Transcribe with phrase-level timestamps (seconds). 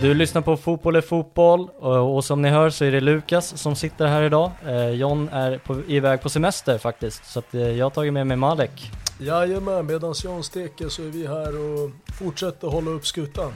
[0.00, 3.76] Du lyssnar på Fotboll är fotboll och, som ni hör så är det Lukas som
[3.76, 4.50] sitter här idag.
[4.66, 8.36] Eh, John är på, iväg på semester faktiskt, så eh, jag har tagit med mig
[8.36, 8.90] Malek.
[9.18, 13.52] Jajamän, medan John steker så är vi här och fortsätter hålla upp skutan.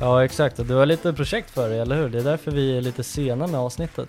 [0.00, 2.08] Ja exakt, du har lite projekt för dig, eller hur?
[2.08, 4.08] Det är därför vi är lite sena med avsnittet.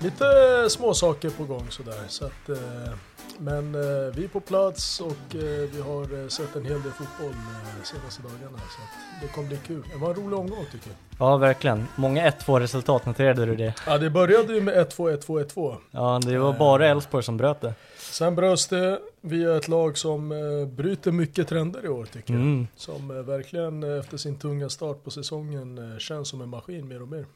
[0.00, 0.24] Lite
[0.70, 2.04] små saker på gång sådär.
[2.08, 2.94] Så att, eh,
[3.38, 7.30] men eh, vi är på plats och eh, vi har sett en hel del fotboll
[7.30, 8.58] eh, senaste dagarna.
[8.58, 9.82] Så att det kommer bli kul.
[9.92, 10.96] Det var en rolig omgång tycker jag.
[11.18, 13.74] Ja verkligen, många 1-2 resultat, noterade du det?
[13.86, 15.76] Ja, det började ju med 1-2, 1-2, 1-2.
[15.90, 17.74] Ja, det var bara Elfsborg som bröt det.
[17.98, 19.00] Sen bröts det.
[19.20, 20.28] Vi är ett lag som
[20.76, 22.42] bryter mycket trender i år tycker jag.
[22.42, 22.66] Mm.
[22.76, 27.26] Som verkligen efter sin tunga start på säsongen känns som en maskin mer och mer.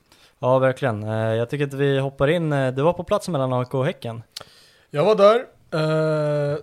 [0.43, 3.53] Ja verkligen, Eh, jag tycker att vi hoppar in, eh, du var på plats mellan
[3.53, 4.23] AIK och Häcken.
[4.91, 5.47] Jag var där.
[6.53, 6.59] Eh,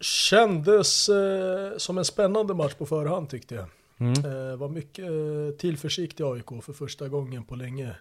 [0.00, 3.64] kändes eh, som en spännande match på förhand tyckte jag.
[3.98, 4.12] Mm.
[4.12, 7.96] Eh, var mycket eh, tillförsikt i AIK för första gången på länge.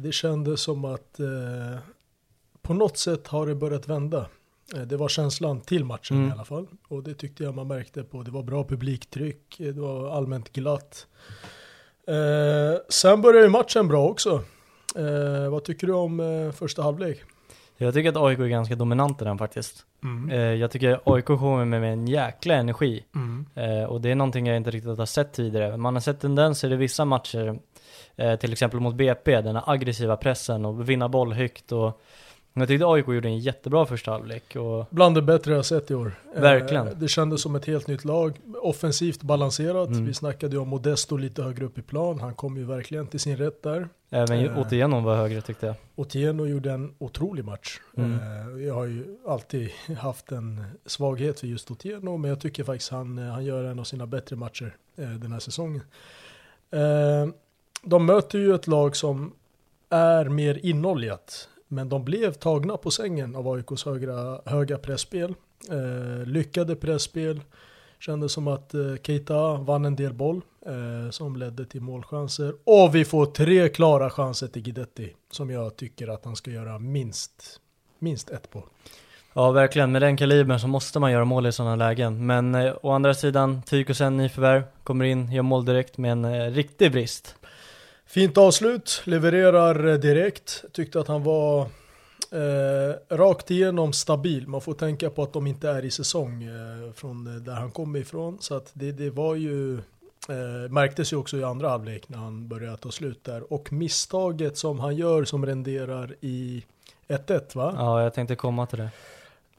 [0.00, 1.20] Det kändes som att
[2.62, 4.26] på något sätt har det börjat vända.
[4.86, 6.28] Det var känslan till matchen Mm.
[6.28, 6.66] i alla fall.
[6.88, 8.22] Och det tyckte jag man märkte på.
[8.22, 11.06] Det var bra publiktryck, det var allmänt glatt.
[12.08, 14.42] Eh, sen började ju matchen bra också.
[14.96, 17.20] Eh, vad tycker du om eh, första halvlek?
[17.76, 19.84] Jag tycker att AIK är ganska dominant i den faktiskt.
[20.30, 23.04] Eh, Jag tycker AIK kommer med en jäkla energi.
[23.54, 25.76] Eh, och det är någonting jag inte riktigt har sett tidigare.
[25.76, 27.58] Man har sett tendenser i vissa matcher,
[28.16, 31.72] eh, till exempel mot BP, den här aggressiva pressen och vinna boll högt.
[31.72, 32.00] Och
[32.60, 34.56] jag tyckte AIK gjorde en jättebra första halvlek.
[34.56, 36.12] Och, Bland det bättre jag sett i år.
[36.34, 36.88] Eh, Verkligen.
[36.98, 38.40] Det kändes som ett helt nytt lag.
[38.62, 39.88] Offensivt balanserat.
[39.88, 40.06] Mm.
[40.06, 42.20] Vi snackade ju om Modesto lite högre upp i plan.
[42.20, 43.88] Han kom ju verkligen till sin rätt där.
[44.10, 44.58] även Eh.
[44.58, 45.74] Otieno var högre tyckte jag.
[45.96, 47.80] Otieno gjorde en otrolig match.
[47.96, 48.12] Mm.
[48.12, 52.16] Eh, Jag har ju alltid haft en svaghet för just Otieno.
[52.16, 55.32] Men jag tycker faktiskt han, eh, han gör en av sina bättre matcher eh, den
[55.32, 55.82] här säsongen.
[56.70, 57.28] Eh,
[57.82, 59.32] De möter ju ett lag som
[59.90, 61.48] är mer inoljat.
[61.68, 65.34] Men de blev tagna på sängen av AIKs högra, höga pressspel.
[65.70, 67.40] Eh, lyckade pressspel.
[68.00, 72.54] Kändes som att eh, Keita vann en del boll eh, som ledde till målchanser.
[72.64, 76.78] Och vi får tre klara chanser till Guidetti som jag tycker att han ska göra
[76.78, 77.60] minst,
[77.98, 78.64] minst ett på.
[79.32, 79.92] Ja, verkligen.
[79.92, 82.26] Med den kalibern så måste man göra mål i sådana lägen.
[82.26, 86.50] Men eh, å andra sidan, Tykosen nyförvärv, kommer in, gör mål direkt med en eh,
[86.50, 87.34] riktig brist.
[88.08, 90.64] Fint avslut, levererar direkt.
[90.72, 91.60] Tyckte att han var
[92.32, 94.46] eh, rakt igenom stabil.
[94.48, 97.98] Man får tänka på att de inte är i säsong eh, från där han kommer
[97.98, 98.38] ifrån.
[98.40, 99.74] Så att det, det var ju,
[100.28, 103.52] eh, märktes ju också i andra halvlek när han började ta slut där.
[103.52, 106.64] Och misstaget som han gör som renderar i
[107.08, 107.74] 1-1 va?
[107.76, 108.90] Ja, jag tänkte komma till det.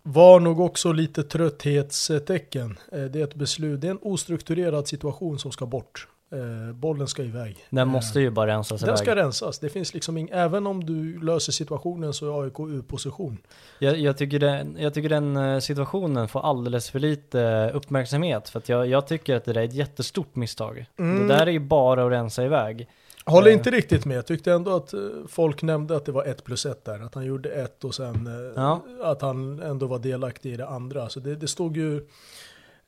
[0.03, 2.79] var nog också lite trötthetstecken.
[2.91, 6.07] Eh, Det är ett beslut, det är en ostrukturerad situation som ska bort.
[6.31, 7.57] Eh, bollen ska iväg.
[7.69, 8.99] Den måste ju bara rensas Den iväg.
[8.99, 9.59] ska rensas.
[9.59, 13.37] Det finns liksom ing- även om du löser situationen så är AIK ur position.
[13.79, 18.49] Jag, jag, tycker den, jag tycker den eh, situationen får alldeles för lite eh, uppmärksamhet.
[18.49, 20.85] För att jag, jag tycker att det där är ett jättestort misstag.
[20.99, 21.27] Mm.
[21.27, 22.87] Det där är ju bara att rensa iväg.
[23.25, 23.53] Håller Eh.
[23.53, 24.17] inte riktigt med.
[24.17, 26.99] Jag tyckte ändå att eh, folk nämnde att det var ett plus ett där.
[27.05, 28.81] Att han gjorde ett och sen eh, Ja.
[29.03, 31.09] att han ändå var delaktig i det andra.
[31.09, 32.05] Så det, det stod ju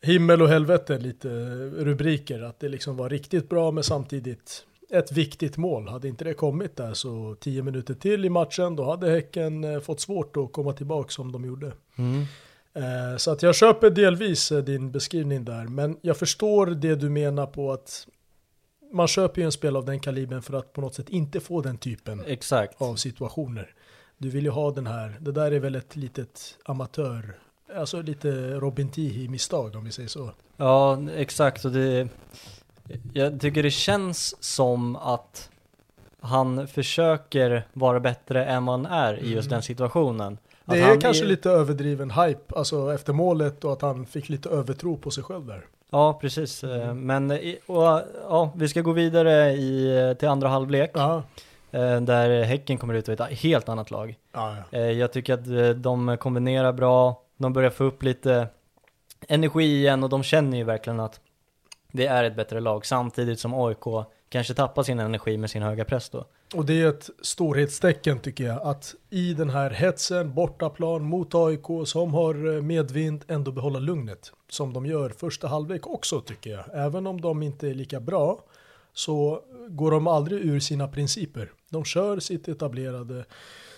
[0.01, 1.29] himmel och helvete lite
[1.77, 2.41] rubriker.
[2.41, 5.87] Att det liksom var riktigt bra men samtidigt ett viktigt mål.
[5.87, 9.79] Hade inte det kommit där så tio minuter till i matchen då hade Häcken eh,
[9.79, 11.71] fått svårt att komma tillbaka som de gjorde.
[11.95, 12.21] Mm.
[12.73, 17.09] Eh, Så att jag köper delvis eh, din beskrivning där, men jag förstår det du
[17.09, 18.07] menar på att
[18.93, 21.61] man köper ju en spel av den kalibern för att på något sätt inte få
[21.61, 22.81] den typen Exakt.
[22.81, 23.73] av situationer.
[24.17, 27.39] Du vill ju ha den här, det där är väl ett litet amatör,
[27.77, 30.31] alltså lite Robin Tihi-misstag om vi säger så.
[30.57, 31.65] Ja, exakt.
[31.65, 32.07] Och det,
[33.13, 35.49] jag tycker det känns som att
[36.21, 40.37] han försöker vara bättre än han är i just den situationen.
[40.65, 44.49] Att Det är kanske lite överdriven hype, alltså efter målet och att han fick lite
[44.49, 45.61] övertro på sig själv där.
[45.89, 46.63] Ja, precis.
[46.63, 47.31] Eh, Men
[47.65, 50.91] och, ja, vi ska gå vidare i, till andra halvlek.
[50.93, 51.23] Ja,
[51.71, 54.15] eh, Där Häcken kommer ut och ett helt annat lag.
[54.33, 54.77] ja, ja.
[54.79, 58.47] Eh, Jag tycker att eh, de kombinerar bra, de börjar få upp lite
[59.27, 61.19] energi igen och de känner ju verkligen att
[61.91, 65.85] det är ett bättre lag samtidigt som AIK kanske tappar sin energi med sin höga
[65.85, 66.25] press då.
[66.55, 71.65] Och det är ett storhetstecken tycker jag, att i den här hetsen, bortaplan mot AIK
[71.85, 74.31] som har eh, medvind, ändå behålla lugnet.
[74.49, 76.65] Som de gör första halvlek också tycker jag.
[76.73, 78.43] Även om de inte är lika bra
[78.93, 81.51] så går de aldrig ur sina principer.
[81.69, 83.25] De kör sitt etablerade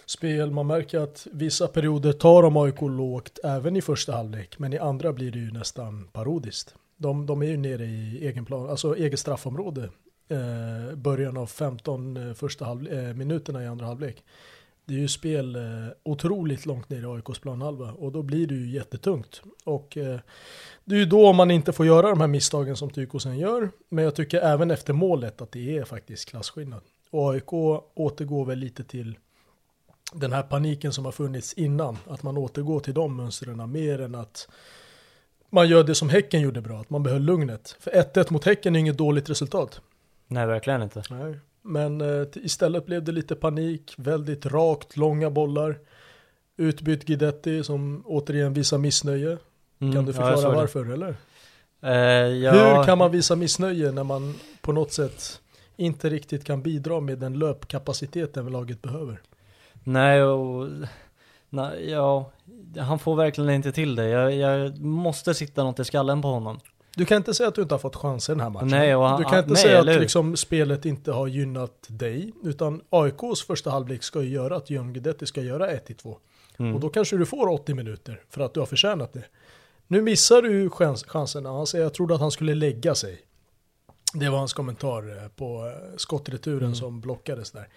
[0.06, 0.52] spel.
[0.52, 4.60] Man märker att vissa perioder tar de AIK lågt även i första halvlek.
[4.60, 6.76] Men i andra blir det ju nästan parodiskt.
[6.98, 9.90] De, de är ju nere i egen plan, alltså eget straffområde
[10.28, 14.24] eh, början av 15 eh, första halv, eh, minuterna i andra halvlek.
[14.86, 15.62] Det är ju spel eh,
[16.04, 19.42] otroligt långt ner i AIKs planhalva och då blir det ju jättetungt.
[19.64, 20.20] Och eh,
[20.86, 23.70] det är ju då man inte får göra de här misstagen som Tyko sen gör.
[23.90, 26.82] Men jag tycker även efter målet att det är faktiskt klasskillnad.
[27.10, 27.54] Och AIK
[27.94, 29.18] återgår väl lite till
[30.16, 31.98] den här paniken som har funnits innan.
[32.08, 34.48] Att man återgår till de mönstren mer än att
[35.50, 37.76] man gör det som Häcken gjorde bra, att man behöll lugnet.
[37.80, 39.82] För 1-1 mot Häcken är inget dåligt resultat.
[40.28, 41.04] Nej, verkligen inte.
[41.10, 41.40] Nej.
[41.62, 45.80] Men eh, istället blev det lite panik, väldigt rakt, långa bollar.
[46.58, 49.38] Utbytt Guidetti som återigen visar missnöje.
[49.80, 50.56] Mm, Kan du ja, förklara det.
[50.56, 51.16] varför eller?
[51.82, 51.92] Eh,
[52.28, 55.42] ja, Hur kan man visa missnöje när man på något sätt
[55.78, 59.22] inte riktigt kan bidra med den löpkapaciteten laget behöver?
[59.84, 60.68] Nej, och,
[61.50, 62.32] nej, ja,
[62.80, 64.08] han får verkligen inte till det.
[64.08, 66.60] Jag, jag måste sitta något i skallen på honom.
[66.96, 68.68] Du kan inte säga att du inte har fått chanser den här matchen.
[68.68, 72.34] Nej, han- du kan inte nej, säga att liksom, spelet inte har gynnat dig.
[72.44, 76.18] Utan AIKs första halvlek ska ju göra att John Guidetti ska göra 1-2.
[76.58, 76.76] Mm.
[76.76, 79.24] Och då kanske du får 80 minuter för att du har förtjänat det.
[79.88, 81.50] Nu missar du chans, chanserna.
[81.52, 83.22] Han säger jag trodde att han skulle lägga sig.
[84.14, 86.76] Det var hans kommentar eh, på eh, skottreturen Mm.
[86.76, 87.68] som blockades där.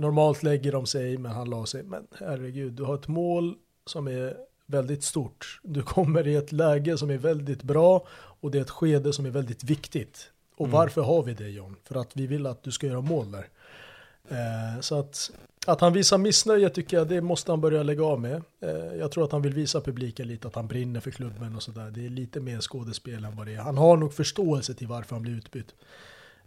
[0.00, 1.82] Normalt lägger de sig, men han la sig.
[1.82, 3.54] Men herregud, du har ett mål
[3.86, 4.36] som är
[4.66, 5.60] väldigt stort.
[5.62, 9.26] Du kommer i ett läge som är väldigt bra och det är ett skede som
[9.26, 10.30] är väldigt viktigt.
[10.56, 10.72] Och Mm.
[10.78, 11.76] varför har vi det John?
[11.84, 13.48] För att vi vill att du ska göra mål där.
[14.28, 15.30] Eh, så att,
[15.66, 18.42] att han visar missnöje tycker jag, det måste han börja lägga av med.
[18.60, 21.62] Eh, jag tror att han vill visa publiken lite att han brinner för klubben och
[21.62, 21.90] sådär.
[21.90, 23.60] Det är lite mer skådespel än vad det är.
[23.60, 25.74] Han har nog förståelse till varför han blir utbytt.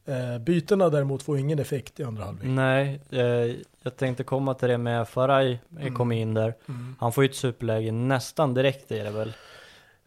[0.06, 2.48] Eh, bytena däremot får ingen effekt i andra halvlek.
[2.50, 5.96] Nej, eh, jag tänkte komma till det med Faraj Mm.
[5.96, 6.54] kom in där.
[6.70, 6.96] Mm.
[7.00, 9.34] Han får ju ett superläge nästan direkt i det väl.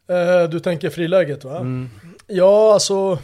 [0.08, 1.56] Eh, du tänker friläget va?
[1.58, 1.90] Mm.
[2.26, 3.18] Ja, alltså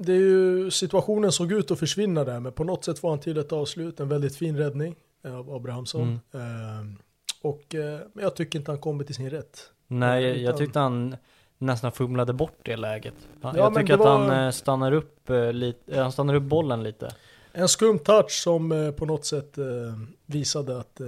[0.00, 3.18] det är ju, situationen såg ut att försvinna där, men på något sätt får han
[3.20, 6.20] till ett avslut, en väldigt fin räddning eh, av Abrahamsson.
[6.34, 6.44] Mm.
[6.86, 6.86] Eh,
[7.42, 9.60] och eh, men jag tycker inte han kommer till sin rätt.
[9.86, 11.16] Nej, jag, Utan- jag tyckte han
[11.60, 13.14] nästan fumlade bort det läget.
[13.42, 16.42] Ja, jag tycker att var- han eh, stannar upp eh, lite, eh, han stannar upp
[16.42, 17.14] bollen lite.
[17.52, 19.58] En skum touch som på något sätt
[20.26, 21.00] visade att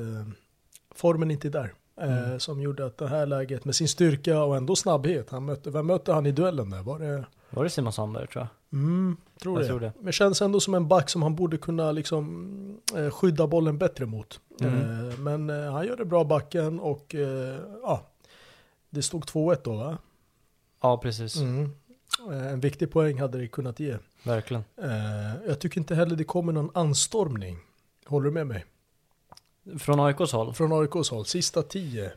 [0.95, 1.73] formen inte är där.
[2.01, 2.41] Mm.
[2.41, 5.87] Som gjorde att det här läget med sin styrka och ändå snabbhet, han mötte, vem
[5.87, 6.83] mötte han i duellen där?
[6.83, 7.25] Var det?
[7.51, 8.79] Var det Simon Sandberg tror jag?
[8.81, 9.69] Mm, tror, Jag det.
[9.69, 9.93] tror det.
[10.01, 12.81] Men känns ändå som en back som han borde kunna liksom,
[13.13, 14.41] skydda bollen bättre mot.
[14.61, 15.23] Mm.
[15.25, 17.15] Men han gör det bra backen och
[17.83, 18.01] ja,
[18.91, 19.99] det stod 2-1 då va?
[20.83, 21.37] Ja, precis.
[21.37, 21.73] Mm.
[22.31, 23.97] Eh, en viktig poäng hade det kunnat ge.
[24.23, 24.65] Verkligen.
[24.83, 27.59] Eh, jag tycker inte heller det kommer någon anstormning.
[28.07, 28.65] Håller du med mig?
[29.79, 30.55] Från AIKs håll?
[30.55, 32.12] Från AIKs håll, sista tio.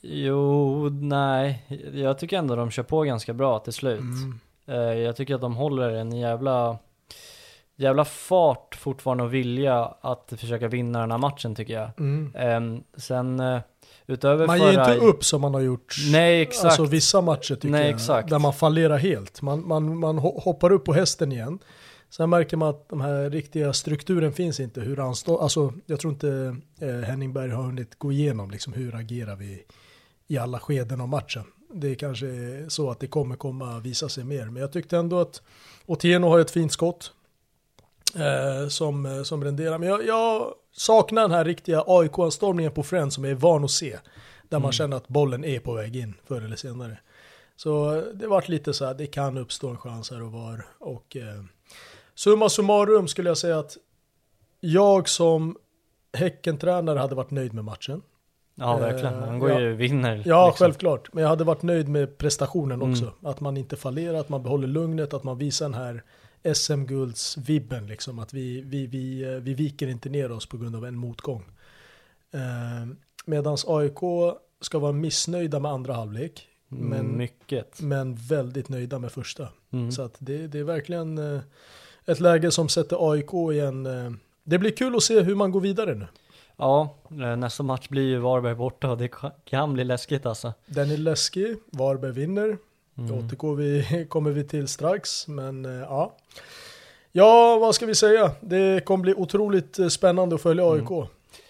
[0.00, 1.66] Jo, nej.
[1.92, 4.00] Jag tycker ändå de kör på ganska bra till slut.
[4.00, 4.40] Mm.
[4.66, 6.78] Eh, jag tycker att de håller en jävla,
[7.76, 11.90] jävla fart fortfarande och vilja att försöka vinna den här matchen tycker jag.
[11.98, 12.32] Mm.
[12.34, 13.60] Ehm, sen eh,
[14.08, 14.72] utöver Man förra...
[14.72, 16.64] ger inte upp som man har gjort Nej, exakt.
[16.64, 18.30] Alltså vissa matcher tycker Nej, jag, exakt.
[18.30, 19.42] där man fallerar helt.
[19.42, 21.58] Man, man, man ho- hoppar upp på hästen igen.
[22.10, 24.80] Sen märker man att den här riktiga strukturen finns inte.
[24.80, 28.72] Hur han står, alltså jag tror inte eh, Henning Berg har hunnit gå igenom liksom
[28.72, 29.64] hur agerar vi
[30.28, 31.44] i alla skeden av matchen.
[31.74, 34.44] Det är kanske är så att det kommer komma visa sig mer.
[34.44, 35.42] Men jag tyckte ändå att
[35.86, 37.12] Otieno har ett fint skott.
[38.16, 39.78] Eh, som, eh, som renderar.
[39.78, 43.70] Men jag, jag saknar den här riktiga AIK-anstormningen på Friends som jag är van att
[43.70, 43.98] se.
[44.48, 46.98] Där man känner att bollen är på väg in förr eller senare.
[47.56, 50.66] Så det vart lite så här, det kan uppstå en chans här och var.
[50.78, 51.44] Och eh,
[52.14, 53.76] summa summarum skulle jag säga att
[54.60, 55.56] jag som
[56.12, 58.02] Häcken-tränare hade varit nöjd med matchen.
[58.54, 59.14] Ja, verkligen.
[59.14, 59.60] Eh, Han går ja.
[59.60, 60.22] ju vinner.
[60.26, 60.64] Ja, liksom.
[60.64, 61.12] självklart.
[61.12, 63.04] Men jag hade varit nöjd med prestationen också.
[63.04, 63.14] Mm.
[63.22, 66.02] Att man inte fallerar, att man behåller lugnet, att man visar den här
[66.54, 67.86] SM-guldsvibben.
[67.86, 68.18] Liksom.
[68.18, 71.44] Att vi, vi, vi, eh, vi viker inte ner oss på grund av en motgång.
[72.34, 72.88] Eh,
[73.24, 73.98] Medan AIK
[74.60, 76.48] ska vara missnöjda med andra halvlek.
[76.68, 77.80] Men, Mycket.
[77.80, 79.48] men väldigt nöjda med första.
[79.72, 79.92] Mm.
[79.92, 81.40] Så att det, det är verkligen eh,
[82.06, 83.86] ett läge som sätter AIK i en...
[83.86, 84.12] eh,
[84.44, 86.06] Det blir kul att se hur man går vidare nu.
[86.56, 90.52] Ja, eh, nästa match blir ju Varberg borta och det ka- kan bli läskigt alltså.
[90.66, 92.58] Den är läskig, Varberg vinner.
[92.98, 93.24] Det Mm.
[93.26, 96.16] återgår vi, kommer vi till strax, men eh, ja.
[97.12, 98.30] Ja, vad ska vi säga?
[98.40, 100.88] Det kommer bli otroligt eh, spännande att följa AIK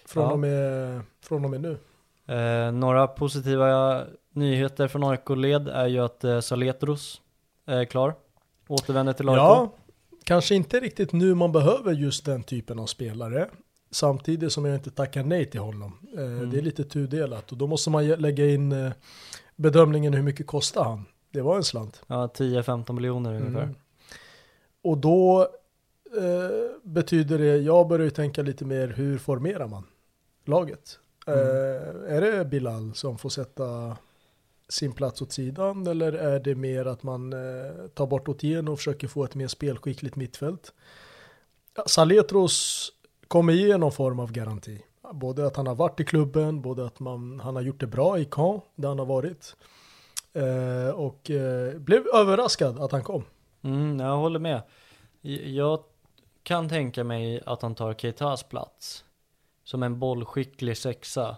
[0.06, 0.32] från, Ja.
[0.32, 1.78] och med, från och med nu.
[2.34, 4.02] Eh, några positiva
[4.32, 7.20] nyheter från AIK-led är ju att eh, Saletros
[7.66, 8.14] är klar.
[8.68, 9.36] Återvänder till AIK.
[9.38, 9.72] Ja,
[10.24, 13.48] kanske inte riktigt nu man behöver just den typen av spelare.
[13.90, 15.98] Samtidigt som jag inte tackar nej till honom.
[16.16, 16.50] Eh, Mm.
[16.50, 18.92] Det är lite tudelat och då måste man lägga in eh,
[19.56, 21.04] bedömningen hur mycket kostar han.
[21.30, 22.02] Det var en slant.
[22.06, 23.62] Ja, 10-15 miljoner ungefär.
[23.62, 23.74] Mm.
[24.82, 25.48] Och då
[26.16, 29.84] eh, betyder det, jag börjar ju tänka lite mer hur formerar man
[30.44, 30.98] laget?
[31.26, 31.38] Mm.
[31.38, 33.96] Eh, är det Bilal som får sätta
[34.68, 38.78] sin plats åt sidan eller är det mer att man eh, tar bort Otieno och
[38.78, 40.72] försöker få ett mer spelskickligt mittfält?
[41.76, 42.88] Ja, Saletros
[43.28, 44.82] kommer ge någon form av garanti.
[45.12, 48.18] Både att han har varit i klubben, både att man, han har gjort det bra
[48.18, 49.56] i Caen, där han har varit.
[50.38, 53.24] Eh, och eh, blev överraskad att han kom.
[53.64, 54.62] Mm, jag håller med.
[55.44, 55.80] Jag
[56.42, 59.04] kan tänka mig att han tar Keitas plats.
[59.64, 61.36] Som en bollskicklig sexa.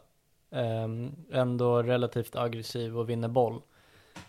[0.54, 3.60] Ehm, ändå relativt aggressiv och vinner boll.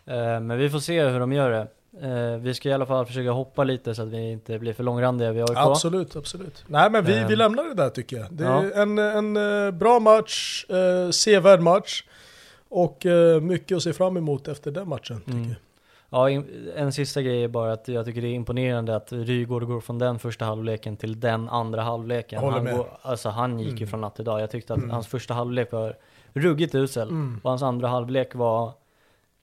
[0.06, 1.68] Ehm, men vi får se hur de gör det.
[2.08, 4.84] Ehm, vi ska i alla fall försöka hoppa lite så att vi inte blir för
[4.84, 5.58] långrandiga vid AIK.
[5.58, 6.64] Absolut, absolut.
[6.68, 7.28] Nej men vi, Ehm.
[7.28, 8.28] vi lämnar det där tycker jag.
[8.34, 8.82] Det är Ja.
[8.82, 12.04] en, en eh, bra match, eh, sevärd match.
[12.72, 15.48] Och eh, mycket att se fram emot efter den matchen tycker Mm.
[15.50, 15.58] jag.
[16.14, 16.44] Ja,
[16.76, 20.00] en sista grej är bara att jag tycker det är imponerande att Rygaard går från
[20.00, 22.44] den första halvleken till den andra halvleken.
[22.44, 22.78] Han, med.
[22.78, 23.88] går, alltså, han gick ju Mm.
[23.88, 24.42] från natt till dag.
[24.42, 24.90] Jag tyckte att Mm.
[24.90, 25.96] hans första halvlek var
[26.34, 27.10] ruggigt usel.
[27.10, 27.40] Mm.
[27.44, 28.72] Och hans andra halvlek var,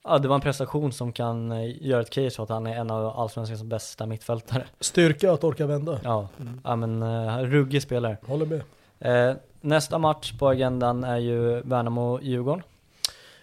[0.03, 2.75] ja det var en prestation som kan eh, göra ett case för att han är
[2.75, 4.63] en av allsvenskans bästa mittfältare.
[4.79, 5.99] Styrka att orka vända.
[6.03, 6.61] Ja, Mm.
[6.63, 8.17] ja men uh, ruggig spelare.
[8.27, 8.61] Håller med.
[9.29, 12.61] Eh, nästa match på agendan är ju Värnamo-Djurgården.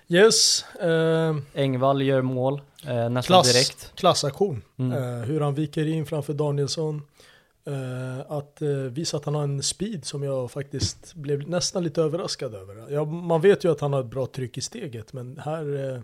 [0.08, 3.92] Yes, eh, Engvall gör mål eh, nästan klass, direkt.
[3.94, 4.62] klassaktion.
[4.78, 4.92] Mm.
[4.92, 7.02] Eh, hur han viker in framför Danielsson.
[7.66, 12.02] Eh, att eh, visa att han har en speed som jag faktiskt blev nästan lite
[12.02, 12.86] överraskad över.
[12.90, 16.00] Ja, man vet ju att han har ett bra tryck i steget, men här eh,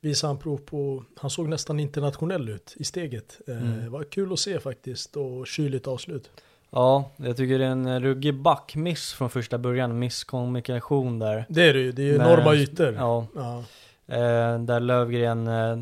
[0.00, 3.40] visar han prov på, han såg nästan internationell ut i steget.
[3.46, 3.84] Eh, Mm.
[3.84, 6.30] Det var kul att se faktiskt och kyligt avslut.
[6.70, 11.44] Ja, jag tycker det är en ruggig backmiss från första början, misskommunikation där.
[11.48, 12.94] Det är det ju, det är ju enorma ytor.
[12.98, 13.58] Ja, Ja.
[14.14, 15.76] eh, där Lövgren, eh,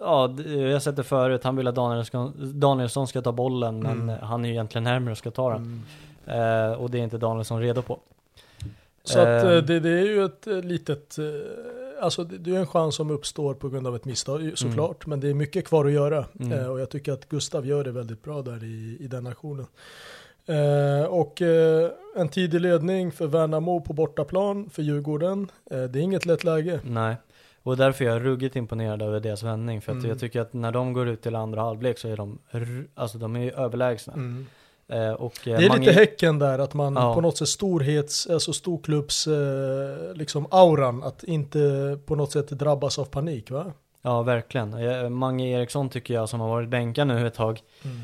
[0.00, 4.16] ja jag sett det förut, han vill att Danielsson, Danielsson ska ta bollen, men Mm.
[4.22, 5.82] han är ju egentligen närmare och ska ta den.
[6.26, 6.70] Mm.
[6.70, 7.98] Eh, och det är inte Danielsson redo på.
[9.04, 9.50] Så att Eh.
[9.52, 11.16] eh, det, det är ju ett eh, litet,
[12.00, 15.20] alltså det, är en chans som uppstår på grund av ett misstag ju, såklart, men
[15.20, 16.24] det är mycket kvar att göra.
[16.40, 16.52] Mm.
[16.52, 19.66] Eh, och jag tycker att Gustav gör det väldigt bra där i, i den aktionen.
[20.46, 25.50] Eh, och eh, en tidig ledning för Värnamo på bortaplan för Djurgården.
[25.70, 26.80] Eh, det är inget lätt läge.
[26.84, 27.16] Nej.
[27.62, 30.08] Och därför är jag ruggigt imponerad över deras vändning, för att Mm.
[30.08, 32.38] jag tycker att när de går ut till andra halvlek så är de,
[32.94, 34.12] alltså de är överlägsna.
[34.12, 34.46] Mm.
[34.88, 37.14] Eh, och, eh, Det är Mange- lite Häcken där, att man Ja.
[37.14, 41.58] på något sätt storhets, alltså storklubbs, eh, liksom auran, att inte
[42.06, 43.72] på något sätt drabbas av panik va?
[44.02, 45.12] Ja, verkligen.
[45.12, 47.60] Mange Eriksson tycker jag, som har varit bänkad nu ett tag,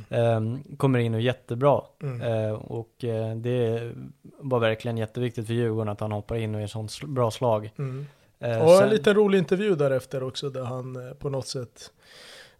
[0.08, 0.54] Mm.
[0.54, 1.80] eh, kommer in och jättebra.
[2.02, 2.20] Mm.
[2.48, 3.92] Eh, och eh, det
[4.38, 7.70] var verkligen jätteviktigt för Djurgården att han hoppar in och är sånt sl- bra slag.
[7.78, 8.06] Mm.
[8.38, 11.90] Och en sen- liten rolig intervju därefter också där han på något sätt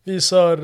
[0.05, 0.57] visar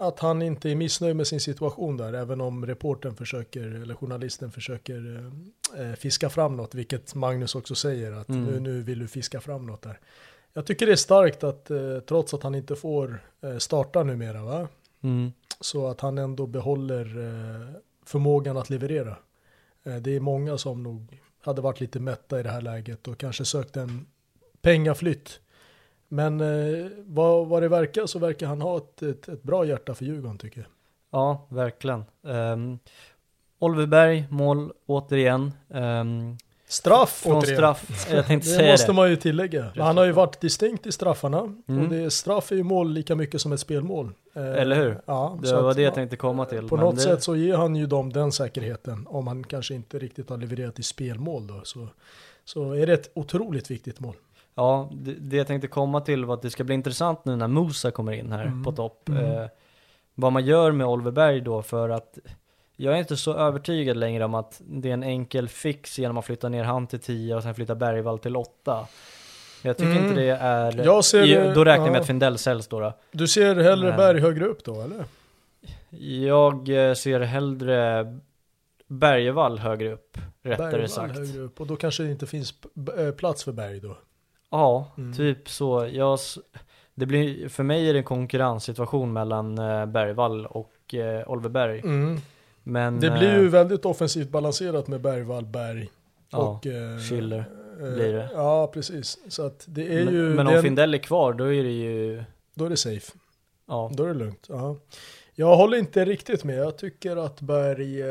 [0.00, 4.52] att han inte är missnöjd med sin situation där, även om reporten försöker, eller journalisten
[4.52, 5.30] försöker
[5.78, 8.44] eh, fiska fram något, vilket Magnus också säger, att Mm.
[8.44, 9.98] nu, nu vill du fiska fram något där.
[10.52, 14.42] Jag tycker det är starkt att eh, trots att han inte får eh, starta numera,
[14.42, 14.68] va?
[15.02, 15.32] Mm.
[15.60, 17.74] så att han ändå behåller eh,
[18.06, 19.16] förmågan att leverera.
[19.84, 23.18] Eh, det är många som nog hade varit lite mätta i det här läget och
[23.18, 24.06] kanske sökt en
[24.62, 25.40] pengaflytt.
[26.12, 29.94] Men eh, vad, vad det verkar så verkar han ha ett, ett, ett bra hjärta
[29.94, 30.68] för Djurgården tycker jag.
[31.12, 32.04] Ja, verkligen.
[32.22, 32.78] Um,
[33.58, 35.52] Oliver Berg, mål återigen.
[35.74, 36.36] Ehm,
[36.68, 37.56] Straff från återigen.
[37.56, 38.92] straff, jag tänkte Det säga måste det.
[38.92, 39.72] man ju tillägga.
[39.76, 41.54] Men han har ju varit distinkt i straffarna.
[41.68, 41.82] Mm.
[41.82, 44.10] Och det, straff är ju mål lika mycket som ett spelmål.
[44.34, 45.00] Eh, Eller hur?
[45.06, 46.68] Ja, Det så var att- det jag tänkte komma till.
[46.68, 49.06] På något det, sätt så ger han ju dem den säkerheten.
[49.06, 51.60] Om han kanske inte riktigt har levererat i spelmål då.
[51.64, 51.88] Så,
[52.44, 54.14] så är det ett otroligt viktigt mål.
[54.54, 57.48] Ja, det, det jag tänkte komma till var att det ska bli intressant nu när
[57.48, 58.64] Musa kommer in här Mm.
[58.64, 59.08] på topp.
[59.08, 59.24] Mm.
[59.24, 59.48] Eh,
[60.14, 62.18] vad man gör med Oliver Berg då för att
[62.76, 66.24] jag är inte så övertygad längre om att det är en enkel fix genom att
[66.24, 68.86] flytta ner han till 10 och sen flytta Bergvall till 8.
[69.62, 70.04] Jag tycker Mm.
[70.04, 70.84] inte det är...
[70.84, 72.92] Jag ser det- då räknar jag med att Findell säljs då, då.
[73.12, 75.04] Du ser hellre Men- Berg högre upp då eller?
[76.26, 78.06] Jag eh, ser hellre
[78.86, 81.16] Bergvall högre upp, rättare Bergvall sagt.
[81.18, 81.60] högre upp.
[81.60, 82.54] Och då kanske det inte finns
[82.98, 83.96] eh, plats för Berg då.
[84.50, 85.12] Ja, Mm.
[85.16, 85.88] typ så.
[85.92, 86.18] Jag,
[86.94, 91.82] det blir, för mig är det en konkurrenssituation mellan eh, Bergvall och eh, Oliver Berg.
[92.62, 95.90] Men, Det blir ju eh, väldigt offensivt balanserat med Bergvall, Berg
[96.30, 96.66] Ja, och...
[96.66, 97.44] eh, Schiller
[97.80, 98.28] eh, blir det.
[98.34, 99.18] Ja, precis.
[99.28, 100.22] Så att det är men, ju...
[100.34, 102.22] men om är en- Findell är kvar, då är det ju,
[102.54, 103.12] Då är det safe.
[103.68, 103.90] ja.
[103.94, 104.46] Då är det lugnt.
[104.48, 104.76] Ja.
[105.34, 106.58] Jag håller inte riktigt med.
[106.58, 108.02] Jag tycker att Berg,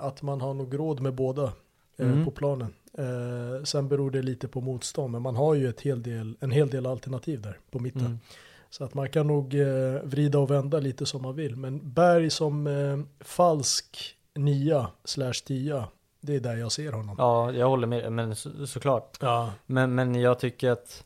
[0.00, 1.52] att man har nog råd med båda
[1.98, 2.24] Mm.
[2.24, 2.74] på planen.
[2.98, 6.50] Eh, sen beror det lite på motstånd, men man har ju ett hel del, en
[6.50, 8.00] hel del alternativ där på mitten.
[8.06, 8.18] Mm.
[8.70, 9.66] Så att man kan nog eh,
[10.02, 11.56] vrida och vända lite som man vill.
[11.56, 15.84] Men Berg som eh, falsk nia slash tia,
[16.20, 17.16] det är där jag ser honom.
[17.18, 19.16] ja, jag håller med, men så, såklart.
[19.20, 19.52] Ja.
[19.66, 21.04] Men, men jag tycker att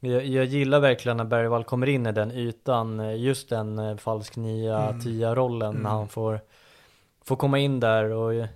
[0.00, 3.96] jag, jag gillar verkligen när Bergvall kommer in i den ytan, eh, just den eh,
[3.96, 5.00] falsk nia, Mm.
[5.00, 5.82] tia rollen Mm.
[5.82, 6.40] när han får,
[7.24, 8.46] får komma in där och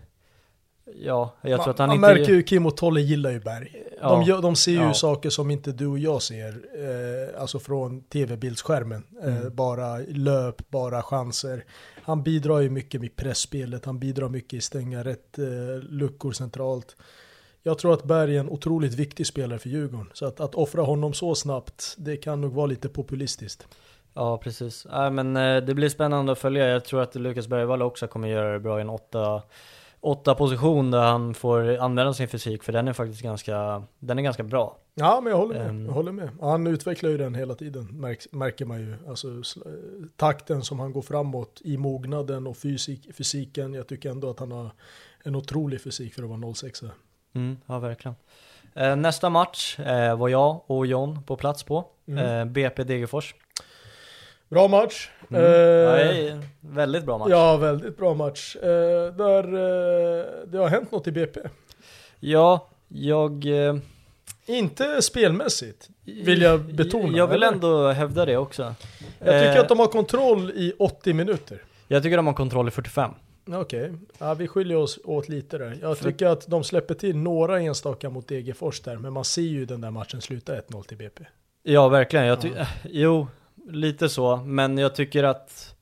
[0.95, 2.09] ja, jag tror man, att han man inte...
[2.09, 3.83] märker ju Kim och Tolle gillar ju Berg.
[4.01, 4.95] Ja, De, de ser ju ja.
[4.95, 9.05] saker som inte du och jag ser, eh, alltså från tv-bildsskärmen.
[9.23, 9.55] Eh, Mm.
[9.57, 11.65] bara löp, bara chanser.
[12.03, 15.45] Han bidrar ju mycket med pressspelet, han bidrar mycket i stänga rätt eh,
[15.91, 16.97] luckor centralt.
[17.63, 20.11] Jag tror att Berg är en otroligt viktig spelare för Djurgården.
[20.13, 23.67] Så att, att offra honom så snabbt, det kan nog vara lite populistiskt.
[24.15, 24.87] Ja, precis.
[24.91, 26.69] Ja, men eh, det blir spännande att följa.
[26.69, 29.43] Jag tror att Lukas Bergvall också kommer göra det bra i en åtta,
[30.01, 34.23] åtta position där han får använda sin fysik, för den är faktiskt ganska, den är
[34.23, 34.77] ganska bra.
[34.95, 35.69] Ja, men jag håller med.
[35.69, 35.87] Ehm.
[35.87, 36.31] Jag håller med.
[36.41, 38.95] Han utvecklar ju den hela tiden, märks, märker man ju.
[39.09, 43.75] Alltså, sl- takten som han går framåt i mognaden och fysik, fysiken.
[43.75, 44.71] Jag tycker ändå att han har
[45.25, 46.83] en otrolig fysik för att vara 06.
[47.33, 48.15] Mm, ja, verkligen.
[48.75, 51.85] Eh, nästa match eh, var jag och John på plats på.
[52.09, 52.27] Mm.
[52.49, 53.35] Eh, BP Degerfors.
[54.51, 55.09] Bra match.
[55.31, 55.43] Mm.
[55.45, 57.29] Eh, ja, väldigt bra match.
[57.31, 58.57] ja, väldigt bra match.
[58.57, 61.41] Eh, där eh, det har hänt något i BP.
[62.21, 63.47] Ja, jag...
[63.67, 63.77] Eh,
[64.47, 67.19] Inte spelmässigt, vill jag betona.
[67.19, 67.53] Jag vill eller?
[67.53, 68.63] ändå hävda det också.
[69.19, 71.63] Jag tycker Eh, att de har kontroll i 80 minuter.
[71.89, 73.11] Jag tycker de har kontroll i 45.
[73.53, 75.79] Okej, ja, vi skiljer oss åt lite där.
[75.83, 79.43] Jag För- tycker att de släpper till några enstaka mot Degerfors där, men man ser
[79.43, 81.25] ju den där matchen sluta 1-0 till BP.
[81.63, 82.27] Ja, verkligen.
[82.27, 82.51] Jag ty-
[82.85, 83.27] Jo,
[83.73, 84.37] lite så.
[84.37, 85.75] Men jag tycker att...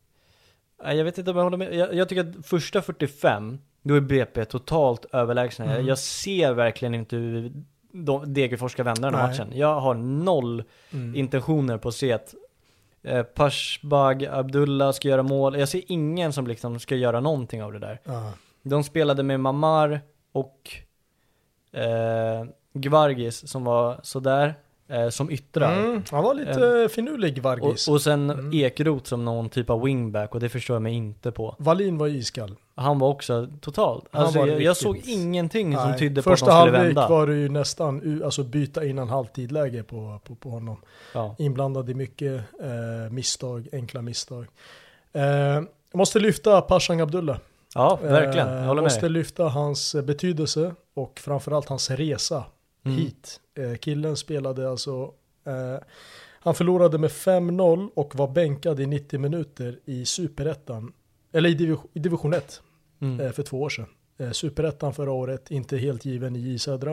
[0.84, 1.74] Jag vet inte om jag håller med.
[1.74, 5.64] Jag, jag tycker att första 45, då är BP totalt överlägsna.
[5.64, 5.86] Jag, Mm.
[5.86, 7.52] jag ser verkligen inte hur
[7.92, 9.30] de, Degerfors ska vända den här Nej.
[9.38, 9.52] matchen.
[9.58, 11.14] Jag har noll Mm.
[11.16, 12.34] intentioner på att se att
[13.02, 15.58] eh, Pashbag, Abdullah ska göra mål.
[15.58, 18.00] Jag ser ingen som liksom ska göra någonting av det där.
[18.04, 18.32] Ja.
[18.62, 20.00] De spelade med Mamar
[20.32, 20.70] och
[21.72, 24.54] eh, Gvargis som var sådär,
[24.88, 25.76] eh, som yttrar.
[25.84, 27.88] Mm, han var lite finurlig, Vargis.
[27.88, 28.52] Och, och sen Mm.
[28.54, 31.56] Ekrot som någon typ av wingback och det förstår jag mig inte på.
[31.58, 32.56] Wallin var iskall.
[32.74, 36.38] Han var också totalt, alltså var jag, jag såg ingenting som Nej, tydde på att
[36.38, 37.08] Första de skulle halvlek vända.
[37.08, 40.80] var det ju nästan alltså byta innan halvtidläge på, på, på honom.
[41.14, 41.34] Ja.
[41.38, 44.46] Inblandad i mycket eh, misstag, enkla misstag.
[45.12, 47.38] Eh, jag måste lyfta Pashan Abdullah.
[47.74, 48.48] ja, verkligen.
[48.48, 49.10] Eh, Jag håller med måste dig.
[49.10, 52.44] lyfta hans eh, betydelse och framförallt hans resa
[52.88, 53.00] Mm.
[53.00, 53.40] hit.
[53.54, 55.12] Eh, killen spelade alltså,
[55.44, 55.76] eh,
[56.40, 60.92] han förlorade med 5-0 och var bänkad i 90 minuter i superettan,
[61.32, 62.62] eller i, division, i division 1
[63.00, 63.20] Mm.
[63.20, 63.86] eh, för två år sedan.
[64.18, 66.92] Eh, superettan förra året, inte helt given i J Södra.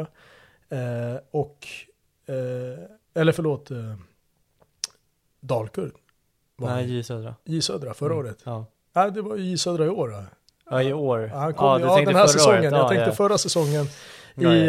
[0.70, 1.68] Eh, och,
[2.26, 2.80] eh,
[3.22, 3.96] eller förlåt, eh,
[5.40, 5.92] Dalkurd.
[6.56, 6.96] var Nej.
[6.98, 7.36] J Södra.
[7.44, 8.38] J Södra förra året.
[8.44, 8.66] Ja.
[8.94, 10.08] Nej, det var J Södra i år.
[10.10, 10.24] då.
[10.70, 11.28] Ja, i år.
[11.28, 12.60] Han kom, ja, ja, den här förra säsongen.
[12.60, 12.72] året.
[12.72, 13.16] Jag Ja, tänkte ja.
[13.16, 13.86] förra säsongen.
[14.38, 14.68] I, Ja, eh,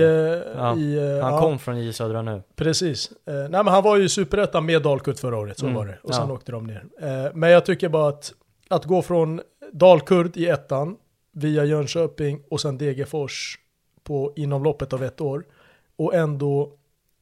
[0.57, 0.77] Ja.
[0.77, 2.43] i, eh, Han kom från J Södra nu.
[2.57, 3.11] Precis.
[3.27, 5.99] Eh, nej men han var ju superettan med Dalkurd förra året, så Mm, var det.
[6.03, 6.85] Och sen åkte de ner.
[7.35, 8.33] Men jag tycker bara att,
[8.69, 9.41] att gå från
[9.73, 10.97] Dalkurd i ettan,
[11.33, 13.59] via Jönköping och sen Degerfors
[14.05, 15.45] på, inom loppet av ett år.
[15.97, 16.73] Och ändå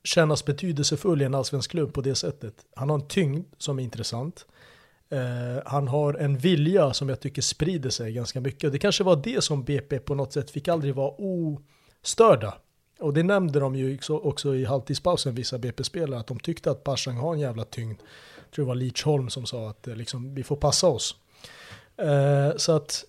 [0.04, 2.54] kännas betydelsefull i en allsvensk klubb på det sättet.
[2.76, 4.46] Han har en tyngd som är intressant.
[5.10, 8.72] Eh, han har en vilja som jag tycker sprider sig ganska mycket.
[8.72, 11.12] Det kanske var det som BP på något sätt fick aldrig vara
[12.04, 12.54] ostörda.
[13.00, 17.16] Och det nämnde de ju också- i halvtidspausen, vissa BP-spelare, att de tyckte att Persson
[17.16, 18.00] har en jävla tyngd.
[18.44, 21.16] Jag tror det var Leach Holm som sa att eh, liksom, vi får passa oss.
[21.96, 23.04] Eh, så att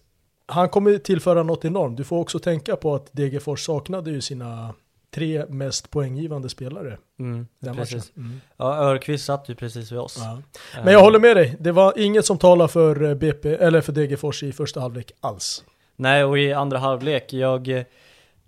[0.46, 1.98] han kommer tillföra något enormt.
[1.98, 4.74] Du får också tänka på att Degerfors saknade ju sina
[5.12, 8.12] tre mest poänggivande spelare Mm, den precis.
[8.18, 8.42] Mm.
[8.58, 10.18] Ja, Örqvist satt ju precis vid oss.
[10.20, 10.42] Ja.
[10.84, 13.92] Men jag håller med dig, det var inget som talar för eh, BP, eller för
[13.94, 15.64] Degerfors i första halvlek alls.
[15.96, 17.86] Nej, och i andra halvlek, jag...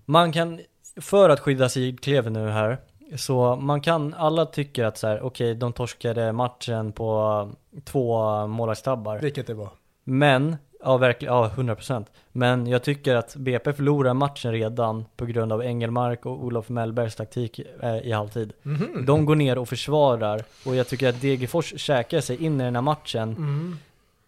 [0.09, 0.59] Man kan,
[1.01, 2.77] för att skydda Sidklev nu här,
[3.15, 7.49] så man kan, alla tycker att så här, okej, de torskade matchen på
[7.83, 9.19] två målvaktstabbar.
[9.19, 9.69] Vilket det var.
[10.03, 12.05] Men, ja verkligen, ja 100%.
[12.31, 17.15] Men jag tycker att BP förlorar matchen redan på grund av Engelmark och Olof Mellbergs
[17.15, 18.53] taktik eh, i halvtid.
[18.63, 19.05] Mhm.
[19.05, 22.75] De går ner och försvarar och jag tycker att Degerfors käkar sig in i den
[22.75, 23.77] här matchen Mm.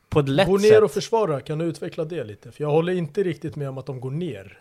[0.10, 0.84] på ett lätt Gå ner sätt.
[0.84, 2.52] och försvara, kan du utveckla det lite?
[2.52, 4.58] För jag håller inte riktigt med om att de går ner.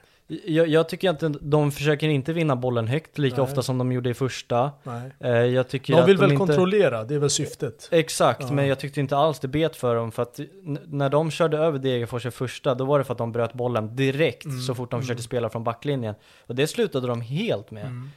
[0.46, 3.42] Jag, jag tycker att de försöker inte vinna bollen högt lika Nej.
[3.44, 4.70] ofta som de gjorde i första.
[4.82, 5.10] Nej.
[5.20, 6.46] Eh, jag tycker De att vill de väl inte...
[6.46, 7.88] kontrollera, det är väl syftet.
[7.92, 8.52] Exakt, Ja.
[8.52, 10.40] men jag tyckte inte alls det bet för dem för att
[10.86, 13.96] när de körde över Degerfors i första, då var det för att de bröt bollen
[13.96, 16.14] direkt Mm, så fort de försökte spela från backlinjen.
[16.46, 17.86] Och det slutade de helt med.
[17.86, 18.10] Mm.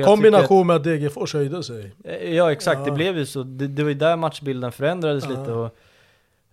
[0.00, 1.92] Eh, Kombination med att Degerfors höjde sig.
[2.00, 2.94] att, eh, Ja exakt, det Ja.
[2.94, 3.42] blev ju så.
[3.42, 5.30] Det, det var ju där matchbilden förändrades Ja.
[5.30, 5.76] lite och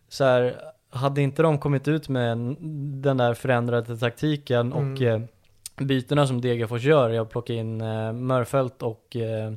[0.09, 0.55] så här,
[0.89, 2.57] hade inte de kommit ut med en-
[3.01, 5.23] den där förändrade taktiken och Mm.
[5.23, 9.53] eh, bytena som Degerfors gör, jag plockar in eh, Mörfält och eh,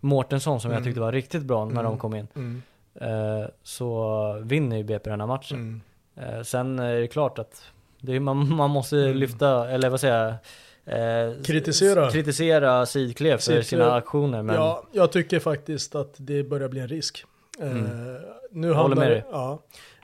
[0.00, 0.84] Mårtensson som jag Mm.
[0.84, 1.98] tyckte var riktigt bra när de Mm.
[1.98, 2.28] kom in.
[2.36, 2.62] Mm.
[3.00, 5.58] Eh, så vinner ju BP den här matchen.
[5.58, 5.80] Mm.
[6.36, 7.62] Eh, sen är det klart att
[8.00, 9.16] det man, man måste Mm.
[9.16, 10.34] lyfta, eller vad säger jag?
[11.28, 12.10] Eh, Kritisera.
[12.10, 14.42] Kritisera Sidklev för sina aktioner.
[14.42, 17.24] Men Ja, jag tycker faktiskt att det börjar bli en risk.
[17.60, 17.84] Eh, Mm.
[18.50, 19.24] nu Jag håller handlar med dig.
[19.32, 19.58] ja,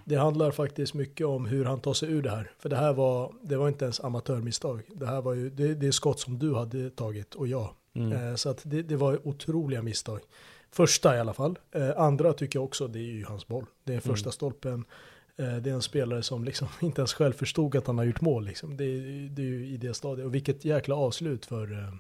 [0.04, 2.50] det handlar faktiskt mycket om hur han tar sig ur det här.
[2.58, 4.82] För det här var, det var inte ens amatörmisstag.
[4.94, 7.70] Det här var ju, det, det är skott som du hade tagit och jag.
[7.94, 8.12] mm.
[8.12, 10.20] Eh, så att det, det var otroliga misstag.
[10.70, 11.58] Första i alla fall.
[11.72, 13.66] Eh, andra tycker jag också, det är ju hans boll.
[13.84, 14.32] Det är första Mm.
[14.32, 14.84] stolpen.
[15.36, 18.20] Eh, det är en spelare som liksom inte ens själv förstod att han har gjort
[18.20, 18.44] mål.
[18.44, 18.76] Liksom.
[18.76, 20.26] Det, är- det är ju i det stadiet.
[20.26, 21.94] Och vilket jäkla avslut för, eh,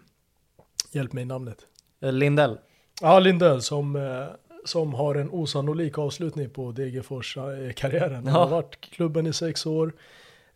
[0.92, 1.58] hjälp mig namnet.
[2.00, 2.58] Eh, Lindell.
[3.00, 4.26] Ja, Lindell som, eh,
[4.64, 8.26] som har en osannolik avslutning på Degerfors-karriären.
[8.26, 9.92] Han har varit klubben i sex år.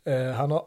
[0.05, 0.65] Eh, han har,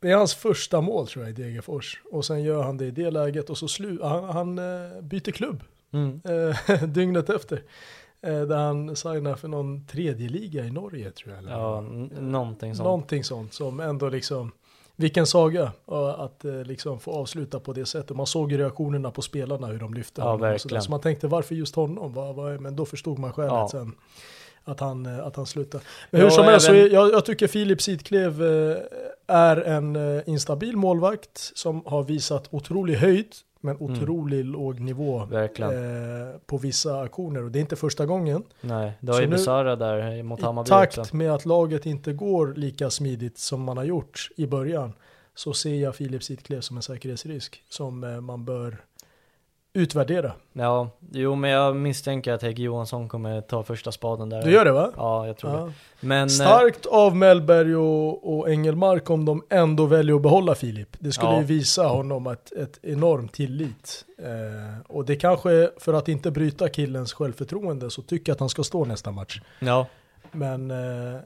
[0.00, 2.02] det är hans första mål tror jag i Degerfors.
[2.10, 5.30] Och sen gör han det i det läget och så slu, han, han eh, byter
[5.32, 5.62] klubb
[5.94, 6.20] Mm.
[6.24, 7.62] eh, dygnet efter.
[8.22, 11.38] Eh, där han signar för någon tredje liga i Norge tror jag.
[11.42, 11.52] Eller?
[11.52, 11.80] Ja,
[12.20, 12.84] någonting sånt.
[12.84, 14.52] Någonting sånt som ändå liksom,
[14.96, 15.72] vilken saga
[16.16, 18.16] att eh, liksom få avsluta på det sättet.
[18.16, 20.40] Man såg ju reaktionerna på spelarna hur de lyfte Ja, honom.
[20.40, 20.82] verkligen.
[20.82, 22.12] Så man tänkte varför just honom?
[22.60, 23.68] Men då förstod man skälet Ja.
[23.72, 23.92] sen.
[24.64, 25.84] Att han, eh, att han slutade.
[26.10, 28.76] Men Ja, hur som helst, så även- jag, jag tycker Filip Sidklev eh,
[29.26, 33.26] är en instabil målvakt som har visat otrolig höjd
[33.62, 35.28] men otrolig låg nivå
[35.70, 36.32] Mm.
[36.32, 37.44] Eh, på vissa aktioner.
[37.44, 38.42] Och det är inte första gången.
[38.60, 41.16] Nej, det var ju Besara där mot I Hammarby takt också.
[41.16, 44.92] med att laget inte går lika smidigt som man har gjort i början
[45.34, 48.76] så ser jag Filip Sidklev som en säkerhetsrisk som eh, man bör
[49.74, 50.32] utvärdera.
[50.52, 54.42] Ja, jo men jag misstänker att Hägg Johansson kommer ta första spaden där.
[54.42, 54.90] Du gör det va?
[54.96, 55.56] Ja, jag tror det.
[55.58, 55.72] Ja.
[56.00, 60.96] Men, eh, Starkt av Mellberg och, och Engelmark om de ändå väljer att behålla Filip.
[60.98, 61.38] Det skulle Ja.
[61.38, 64.04] ju visa honom ett, ett enormt tillit.
[64.18, 68.48] Eh, och det kanske, för att inte bryta killens självförtroende, så tycker jag att han
[68.48, 69.40] ska stå nästa match.
[69.60, 69.86] ja,
[70.32, 71.20] Men eh,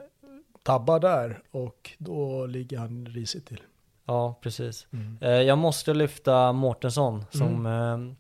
[0.63, 3.61] tabbar där och då ligger han risigt till.
[4.07, 4.87] ja, precis.
[5.21, 8.17] Eh, jag måste lyfta Mårtensson som eh, Mm.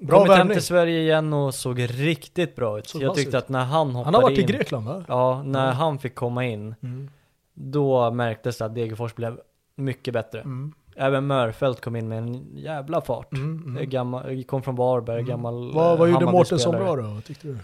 [0.00, 0.54] Bra kommit hem värvning.
[0.56, 2.88] till Sverige igen och såg riktigt bra ut.
[2.88, 3.42] Såg jag tyckte ut.
[3.42, 5.04] att när han hoppade Han har varit i in, Grekland va?
[5.08, 5.76] Ja, när Mm.
[5.76, 7.10] han fick komma in, Mm.
[7.54, 9.40] då märktes det att Degerfors blev
[9.76, 10.40] mycket bättre.
[10.40, 10.72] Mm.
[10.96, 13.32] Även Mörfält kom in med en jävla fart.
[13.32, 13.62] Mm.
[13.66, 13.90] Mm.
[13.90, 17.20] Gammal, kom från Varberg, gammal Vad, vad gjorde Mårtensson bra då?
[17.26, 17.58] Tyckte du?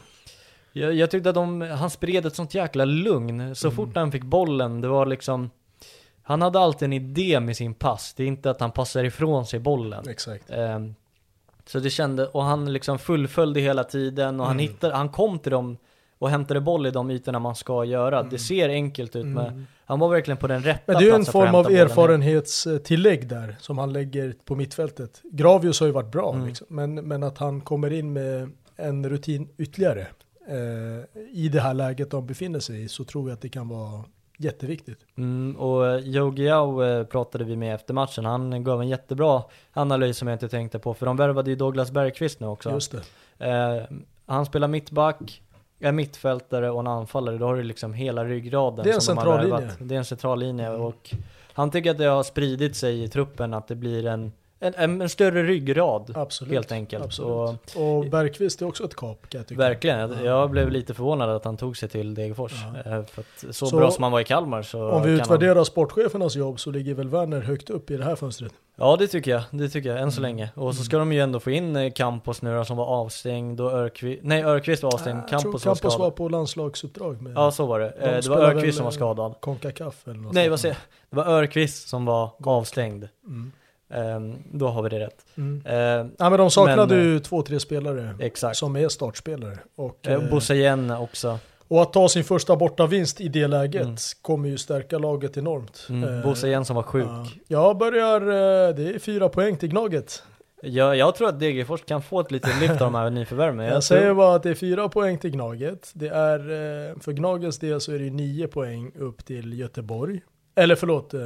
[0.72, 3.54] Jag, jag tyckte att de, han spred ett sånt jäkla lugn.
[3.54, 5.50] Så fort han fick bollen, det var liksom
[6.22, 8.14] Han hade alltid en idé med sin pass.
[8.16, 10.08] Det är inte att han passar ifrån sig bollen.
[10.08, 10.50] Exakt.
[10.50, 10.94] Ehm,
[11.66, 14.68] så det kände, och han liksom fullföljde hela tiden och han Mm.
[14.70, 15.76] hittade, han kom till dem
[16.18, 18.22] och hämtade boll i de ytorna man ska göra.
[18.22, 19.66] Det ser enkelt ut men Mm.
[19.84, 23.28] han var verkligen på den rätta Men det är ju en platsen form av erfarenhetstillägg
[23.28, 25.20] där som han lägger på mittfältet.
[25.32, 26.46] Gravius har ju varit bra, Mm.
[26.46, 26.66] liksom.
[26.70, 30.06] men, men att han kommer in med en rutin ytterligare
[30.48, 33.68] eh, i det här läget de befinner sig i så tror jag att det kan
[33.68, 34.04] vara
[34.36, 34.98] jätteviktigt.
[35.16, 38.24] Mm, och Joe Giao eh, pratade vi med efter matchen.
[38.24, 40.94] Han gav en jättebra analys som jag inte tänkte på.
[40.94, 42.70] För de värvade ju Douglas Bergqvist nu också.
[42.70, 42.94] Just
[43.38, 43.46] det.
[43.46, 45.42] Eh, han spelar mittback,
[45.80, 47.38] är mittfältare och en anfallare.
[47.38, 48.84] Då har du liksom hela ryggraden.
[48.84, 49.60] Det är en som de har central värvat.
[49.60, 49.74] linje.
[49.76, 49.88] Mm.
[49.88, 51.14] Det är en central linje och
[51.52, 55.00] han tycker att det har spridit sig i truppen att det blir en, en, en,
[55.00, 56.12] en större ryggrad.
[56.16, 56.52] Absolut.
[56.52, 57.04] Helt enkelt.
[57.04, 57.30] Absolut.
[57.76, 59.58] Och, Och, Bergqvist är också ett kap kan jag tycka.
[59.58, 60.24] verkligen, jag, Ja.
[60.24, 62.52] jag blev lite förvånad att han tog sig till Degerfors.
[62.84, 62.92] Ja.
[62.96, 63.02] Eh,
[63.50, 66.70] så, Så- bra som han var i Kalmar så Om vi utvärderar sportchefernas jobb så
[66.70, 68.52] ligger väl Werner högt upp i det här fönstret.
[68.78, 70.10] Ja det tycker jag, det tycker jag, än Mm.
[70.12, 70.50] så länge.
[70.54, 73.72] Och så ska de ju ändå få in eh, Campos nu som var avstängd och
[73.72, 77.66] Örqvist, nej Örqvist var avstängd, tror Campos var Campos var på landslagsuppdrag med Ja så
[77.66, 79.34] var det, De Eh, det var Örqvist som var skadad.
[79.40, 80.82] Concacaf eller något Nej vad säger jag?
[81.10, 83.08] Det var Örqvist som var avstängd.
[83.26, 83.52] Mm.
[83.90, 85.24] Ehm, då har vi det rätt.
[85.36, 85.62] Mm.
[85.66, 88.56] Ehm, Ja men de saknade Men, eh, ju två, tre spelare exakt.
[88.56, 89.58] som är startspelare.
[89.76, 91.38] Och, Eh, eh, Bosse igen också.
[91.68, 93.96] och att ta sin första bortavinst i det läget Mm.
[94.22, 95.86] kommer ju stärka laget enormt.
[95.90, 97.06] Mm, Eh, Bosse igen som var sjuk.
[97.06, 97.26] ja.
[97.48, 100.22] Jag börjar, eh, det är fyra poäng till Gnaget.
[100.62, 103.64] Jag, jag tror att Degerfors kan få ett litet lyft av de här nyförvärven.
[103.66, 105.90] Jag, Jag säger bara att det är fyra poäng till Gnaget.
[105.94, 110.20] Det är, eh, för Gnagets del så är det ju nio poäng upp till Göteborg.
[110.54, 111.20] Eller förlåt, eh,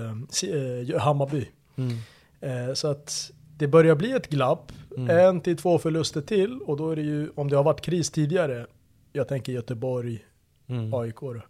[0.94, 1.48] eh, Hammarby.
[1.78, 1.96] mm,
[2.40, 4.72] Eh, så att det börjar bli ett glapp.
[4.96, 7.80] mm, En till två förluster till och då är det ju, om det har varit
[7.80, 8.66] kris tidigare,
[9.12, 10.24] jag tänker Göteborg,
[10.68, 10.94] mm.
[10.94, 11.42] AIK då.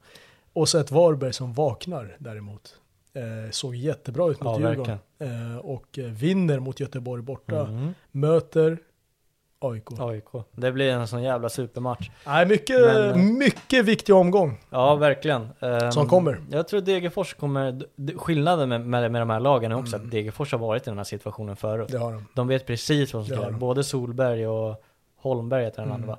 [0.53, 2.75] Och så ett Varberg som vaknar däremot.
[3.13, 4.99] Eh, såg jättebra ut mot Ja, Djurgården.
[5.19, 7.67] Eh, och eh, vinner mot Göteborg borta.
[7.67, 7.95] Mm.
[8.11, 8.79] Möter
[9.63, 9.85] AIK.
[10.01, 10.25] AIK.
[10.53, 12.11] Det blir en sån jävla supermatch.
[12.27, 14.61] Nej, mycket, Men, eh, mycket viktig omgång.
[14.71, 15.49] Ja, verkligen.
[15.61, 16.41] Ehm, Som kommer.
[16.51, 17.83] Jag tror Degerfors kommer,
[18.17, 20.07] skillnaden med, med, med de här lagen är också Mm.
[20.07, 21.89] att Degerfors har varit i den här situationen förut.
[21.91, 22.27] Det har de.
[22.35, 23.53] De vet precis vad som ska har göra.
[23.53, 23.59] de.
[23.61, 24.83] Både Solberg och
[25.17, 26.03] Holmberg heter den Mm.
[26.03, 26.19] andra va?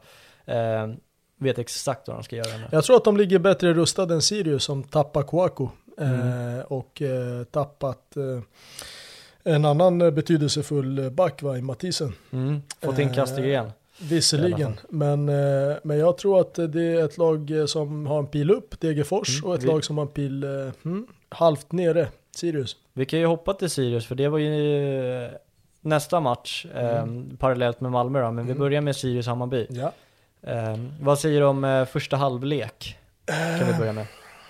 [0.53, 0.95] Ehm,
[1.37, 2.63] vet exakt vad de ska göra nu.
[2.71, 5.69] Jag tror att de ligger bättre rustade än Sirius som tappar Kouakou.
[5.97, 6.59] Mm.
[6.59, 8.17] Eh, och eh, tappat
[9.43, 12.13] en annan eh, betydelsefull back va, i Mathisen.
[12.31, 12.61] Mm.
[12.81, 13.65] Fått in Eh, Kastegren.
[13.65, 13.71] I
[14.03, 18.27] Visserligen, men, eh, men jag tror att det är ett lag eh, som har en
[18.27, 20.49] pil upp, Degerfors, Mm, och ett vi- lag som har en pil eh,
[20.83, 22.75] hmm, halvt nere, Sirius.
[22.93, 25.29] Vi kan ju hoppa till Sirius för det var ju eh,
[25.81, 28.59] nästa match ehm, parallellt med Malmö då, men vi Mm.
[28.59, 29.67] börjar med Sirius-Hammarby.
[29.69, 29.91] Ja.
[30.43, 32.97] Ehm, vad säger du om eh, första halvlek?
[33.59, 34.05] Kan vi börja med.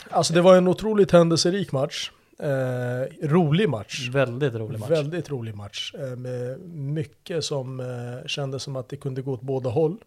[0.10, 2.12] Alltså det var en otroligt händelserik match.
[2.42, 4.10] Eh, rolig match.
[4.10, 4.90] Väldigt rolig match.
[4.90, 5.94] Väldigt rolig match.
[6.00, 9.98] Eh, med mycket som eh, kändes som att det kunde gå åt båda håll.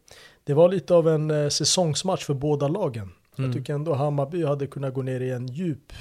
[0.45, 3.11] Det var lite av en eh, säsongsmatch för båda lagen.
[3.39, 3.51] Mm.
[3.51, 5.93] Jag tycker ändå Hammarby hade kunnat gå ner i en djup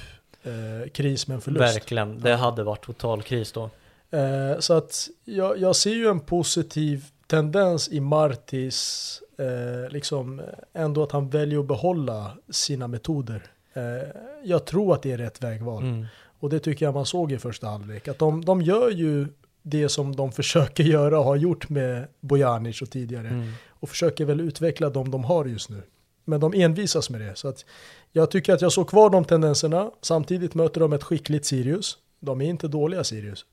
[0.42, 1.76] eh, kris med en förlust.
[1.76, 3.70] Verkligen, det hade varit total kris då.
[4.10, 10.42] Eh, så att jag, jag ser ju en positiv tendens i Martis, eh, liksom
[10.72, 13.42] ändå att han väljer att behålla sina metoder.
[13.74, 14.08] Eh,
[14.44, 15.82] jag tror att det är rätt vägval.
[15.82, 16.06] Mm.
[16.44, 18.08] Och det tycker jag man såg i första halvlek.
[18.08, 19.28] Att de, de gör ju
[19.62, 23.28] det som de försöker göra och har gjort med Bojanic och tidigare.
[23.28, 23.52] Mm.
[23.68, 25.82] Och försöker väl utveckla de de har just nu.
[26.24, 27.36] Men de envisas med det.
[27.36, 27.64] Så att
[28.12, 29.90] jag tycker att jag såg kvar de tendenserna.
[30.00, 31.98] Samtidigt möter de ett skickligt Sirius.
[32.20, 33.46] De är inte dåliga Sirius.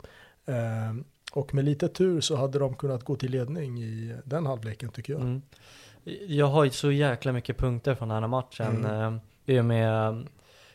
[0.45, 0.55] Eh,
[1.33, 5.13] och med lite tur så hade de kunnat gå till ledning i den halvleken tycker
[5.13, 5.21] jag.
[5.21, 5.41] Mm.
[6.27, 8.85] Jag har ju så jäkla mycket punkter från den här matchen.
[8.85, 8.91] Mm.
[8.91, 9.19] Mm.
[9.45, 10.27] I och med,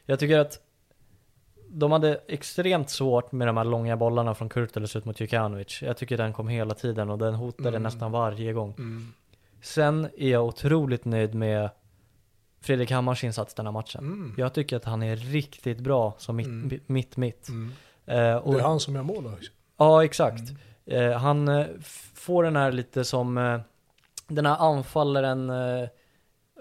[0.06, 0.65] jag tycker att
[1.68, 5.82] de hade extremt svårt med de här långa bollarna från Kurtulus ut mot Jukanovic.
[5.82, 7.82] Jag tycker den kom hela tiden och den hotade Mm.
[7.82, 8.74] nästan varje gång.
[8.78, 9.12] Mm.
[9.62, 11.70] Sen är jag otroligt nöjd med
[12.60, 14.04] Fredrik Hammars insats den här matchen.
[14.04, 14.34] Mm.
[14.36, 16.80] Jag tycker att han är riktigt bra som mitt, Mm.
[16.86, 17.48] mitt, mitt.
[17.48, 17.72] Mm.
[18.06, 19.50] Eh, och, Det är han som gör mål också.
[19.76, 20.42] Ja, exakt.
[20.86, 21.66] Eh, han eh,
[22.14, 23.60] får den här lite som, eh,
[24.28, 25.88] den här anfallaren, eh,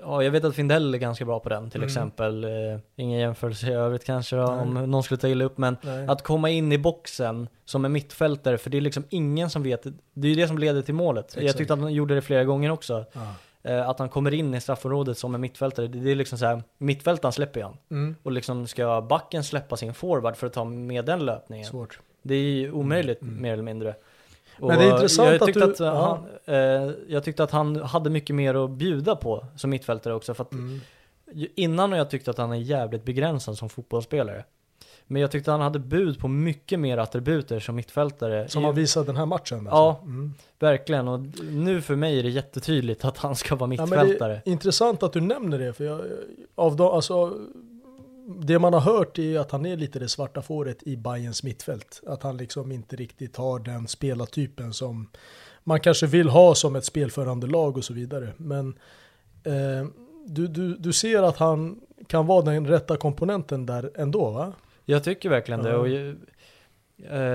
[0.01, 1.87] ja jag vet att Findell är ganska bra på den till Mm.
[1.87, 2.43] exempel.
[2.43, 2.49] Eh,
[2.95, 6.07] ingen jämförelse i övrigt kanske då, om någon skulle ta illa upp, men Nej.
[6.07, 9.83] att komma in i boxen som en mittfältare, för det är liksom ingen som vet,
[10.13, 11.31] det är ju det som leder till målet.
[11.35, 11.57] Jag Exakt.
[11.57, 13.05] tyckte att han gjorde det flera gånger också.
[13.13, 13.21] Ja.
[13.63, 16.45] Eh, att han kommer in i straffområdet som en mittfältare, det det är liksom så
[16.45, 17.77] här, mittfältaren släpper ju han.
[17.91, 18.15] Mm.
[18.23, 21.65] Och liksom ska backen släppa sin forward för att ta med den löpningen.
[21.65, 21.99] Svårt.
[22.21, 23.41] Det är ju omöjligt Mm.
[23.41, 23.95] mer eller mindre.
[24.59, 27.51] Och Men det är intressant jag att tyckte du- att, han, eh, jag tyckte att
[27.51, 30.33] han hade mycket mer att bjuda på som mittfältare också.
[30.33, 30.81] För att Mm.
[31.55, 34.43] innan har jag tyckt att han är jävligt begränsad som fotbollsspelare.
[35.07, 38.47] Men jag tyckte han hade bud på mycket mer attributer som mittfältare.
[38.47, 39.57] Som han visade den här matchen.
[39.57, 39.69] alltså.
[39.71, 40.33] Ja, Mm.
[40.59, 41.07] verkligen.
[41.07, 41.19] Och
[41.51, 44.41] nu för mig är det jättetydligt att han ska vara Ja, mittfältare.
[44.45, 46.01] är intressant att du nämner det, för jag,
[46.55, 47.33] av de, alltså,
[48.27, 52.01] det man har hört är att han är lite det svarta fåret i Bayerns mittfält.
[52.07, 55.09] Att han liksom inte riktigt har den spelartypen som
[55.63, 58.33] man kanske vill ha som ett spelförande lag och så vidare.
[58.37, 58.67] Men
[59.43, 59.87] eh,
[60.25, 64.53] du, du, du ser att han kan vara den rätta komponenten där ändå va?
[64.85, 65.75] Jag tycker verkligen det.
[65.75, 66.13] Och, eh,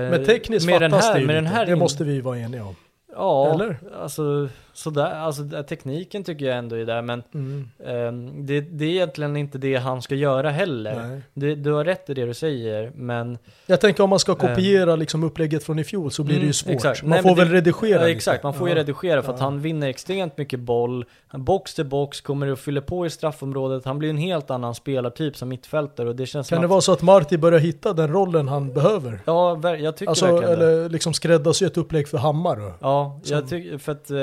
[0.09, 1.43] Men tekniskt med fattas den här, det ju med lite.
[1.43, 2.75] den här det måste vi vara eniga om.
[3.15, 3.79] Ja, Eller?
[4.01, 7.69] alltså sådär, alltså tekniken tycker jag ändå är där men Mm.
[7.85, 11.21] ehm, det, det är egentligen inte det han ska göra heller.
[11.33, 14.95] Det, du har rätt i det du säger men Jag tänker om man ska kopiera
[14.95, 16.73] liksom upplägget från i fjol så blir det Mm, ju svårt.
[16.73, 17.01] exakt.
[17.03, 18.09] Man Nej, får väl det- redigera ja.
[18.09, 21.05] Exakt, man får ju redigera för att han vinner extremt mycket boll.
[21.33, 23.85] Box till box, kommer och fyller på i straffområdet.
[23.85, 26.81] Han blir en helt annan spelartyp som mittfältare och det känns Kan det att, vara
[26.81, 29.19] så att Marti börjar hitta den rollen han behöver?
[29.25, 30.65] Ja, jag tycker Alltså, verkligen det.
[30.71, 32.73] eller liksom skräddarsy ett upplägg för Hammar?
[32.79, 34.17] Ja, jag Som- tycker för att eh,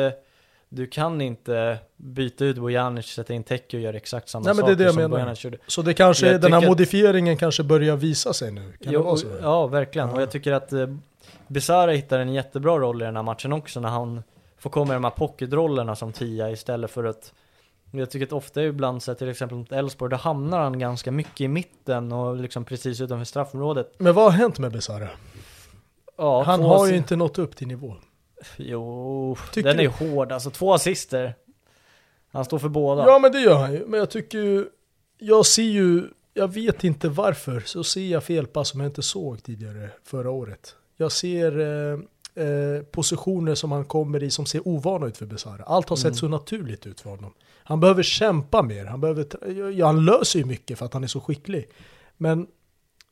[0.68, 4.64] du kan inte byta ut Bojanic, sätta in Teke och göra exakt samma Nej, men
[4.66, 5.16] det är det jag som menar.
[5.16, 5.58] Bojanic gjorde.
[5.66, 8.72] Så det kanske, Jag den här att- modifieringen kanske börjar visa sig nu?
[8.84, 9.26] Kan Jo, det vara så?
[9.42, 10.10] Ja, verkligen.
[10.10, 10.86] Och jag tycker att eh,
[11.46, 14.22] Besara hittar en jättebra roll i den här matchen också när han
[14.58, 17.32] får komma i de här pocketrollerna som tia istället för att
[17.90, 21.40] jag tycker att ofta ibland så till exempel mot Elfsborg, då hamnar han ganska mycket
[21.40, 23.92] i mitten och liksom precis utanför straffområdet.
[23.98, 25.08] Men vad har hänt med Besara?
[26.16, 27.94] Ja, han har ju assi- inte nått upp till nivå.
[28.56, 30.50] Jo, Tycker den är hård alltså.
[30.50, 31.34] Två assister.
[32.32, 33.06] Han står för båda.
[33.06, 33.86] Ja men det gör han ju.
[33.86, 34.66] Men jag tycker ju,
[35.18, 39.42] jag ser ju, jag vet inte varför, så ser jag felpass som jag inte såg
[39.42, 40.74] tidigare förra året.
[40.96, 41.98] Jag ser eh,
[42.44, 45.62] eh, positioner som han kommer i som ser ovana ut för Besara.
[45.62, 46.02] Allt har Mm.
[46.02, 47.32] sett så naturligt ut för honom.
[47.64, 49.26] Han behöver kämpa mer, han, behöver,
[49.70, 51.68] ja, han löser ju mycket för att han är så skicklig.
[52.16, 52.46] Men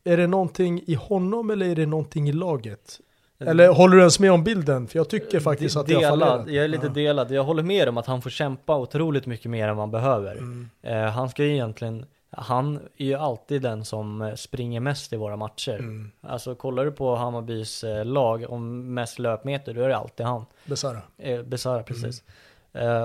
[0.04, 3.00] är det någonting i honom eller är det någonting i laget?
[3.38, 4.86] Eller håller du ens med om bilden?
[4.86, 6.48] För jag tycker faktiskt De- att jag delad, fallerat.
[6.52, 6.92] Jag är lite Ja.
[6.92, 7.30] delad.
[7.30, 10.32] Jag håller med om att han får kämpa otroligt mycket mer än man behöver.
[10.36, 10.68] Mm.
[10.82, 15.16] Eh, han ska ju egentligen, han är ju alltid den som eh, springer mest i
[15.16, 15.78] våra matcher.
[15.78, 16.10] Mm.
[16.20, 20.44] Alltså kollar du på Hammarbys eh, lag om mest löpmeter, då är det alltid han.
[20.66, 20.98] Besara.
[21.18, 22.20] Eh, Besara, precis.
[22.20, 22.32] Eh,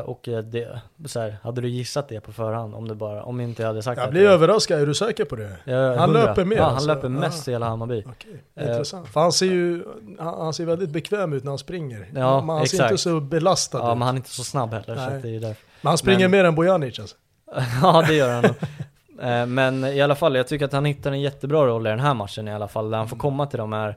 [0.05, 3.39] och eh, det, så här, hade du gissat det på förhand om du bara, om
[3.41, 5.57] inte jag hade sagt Jag att blir överraskad, är du säker på det?
[5.65, 6.87] Jag är Han löper mer Ja, han alltså?
[6.87, 7.51] löper mest Ja.
[7.51, 8.03] i hela Hammarby.
[8.07, 9.07] Okej, Eh, intressant.
[9.07, 9.83] För han ser ju,
[10.19, 12.07] han, han ser väldigt bekväm ut när han springer.
[12.15, 12.91] Ja, men han ser exakt.
[12.91, 13.97] inte så belastad Ja, ut.
[13.97, 15.19] men han är inte så snabb heller, så Nej.
[15.21, 15.65] det är därför.
[15.81, 17.15] Men han springer men- mer än Bojanic alltså.
[17.81, 18.45] ja, det gör han.
[18.45, 18.51] Eh,
[19.47, 22.13] Men i alla fall, jag tycker att han hittar en jättebra roll i den här
[22.13, 23.95] matchen i alla fall, där han får komma till de här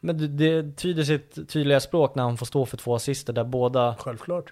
[0.00, 3.44] Men det, det tyder sitt tydliga språk när han får stå för två assister där
[3.44, 3.94] båda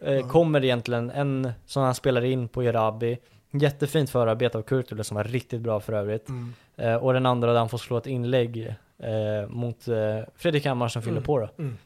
[0.03, 0.29] eh, Ja.
[0.29, 3.19] kommer egentligen, en som han spelar in på Erabi
[3.53, 6.53] Jättefint förarbete av Kurtulus som var riktigt bra för övrigt Mm.
[6.77, 9.95] eh, Och den andra där han får slå ett inlägg eh, mot eh,
[10.37, 11.25] Fredrik Hammar som fyller Mm.
[11.25, 11.71] på Mm.
[11.71, 11.77] eh,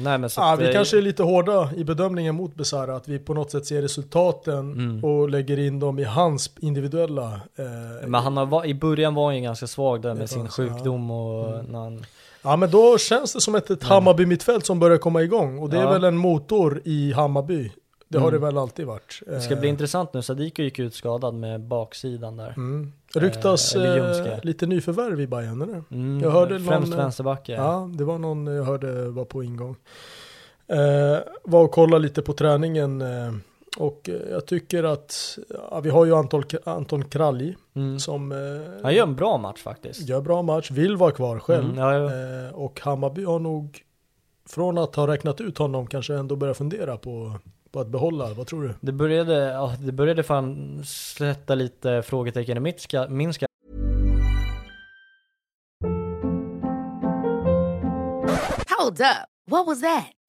[0.00, 3.08] Nej men så Ja, vi eh, kanske är lite hårda i bedömningen mot Besara, att
[3.08, 5.04] vi på något sätt ser resultaten Mm.
[5.04, 7.40] och lägger in dem i hans individuella...
[7.56, 10.48] Eh, Men han har, i början var han ju ganska svag där med sin ja.
[10.48, 11.66] sjukdom och Mm.
[11.66, 12.04] när han
[12.44, 15.58] Ja men då känns det som ett, ett Hammarby-mittfält som börjar komma igång.
[15.58, 15.90] Och det är Ja.
[15.92, 17.72] väl en motor i Hammarby.
[18.08, 18.40] Det har Mm.
[18.40, 19.20] det väl alltid varit.
[19.26, 22.92] Det ska Eh, bli intressant nu, Sadiko gick ut skadad med baksidan där Mm.
[23.14, 24.40] Ryktas eh, ljumske.
[24.42, 25.84] lite nyförvärv i Bayern eller?
[25.90, 29.42] mm, Jag hörde Främst någon, eh, vänsterbackar Ja, det var någon jag hörde var på
[29.42, 29.76] ingång.
[30.66, 33.32] Eh, var och kollade lite på träningen eh,
[33.78, 35.38] och eh, jag tycker att
[35.70, 37.98] ja, vi har ju Anton, Anton Kralj mm.
[37.98, 38.38] som eh,
[38.82, 41.64] Han gör en bra match faktiskt gör bra match, vill vara kvar själv.
[41.64, 42.46] Mm, ja, ja.
[42.48, 43.82] Eh, och Hammarby har nog
[44.48, 47.38] från att ha räknat ut honom kanske ändå börjat fundera på,
[47.72, 48.74] på att behålla, vad tror du?
[48.80, 53.48] Det började, ja, det började fan sätta lite frågetecken i mitt ska, min skalle
[58.78, 59.28] Hold up.
[59.50, 60.21] What was that?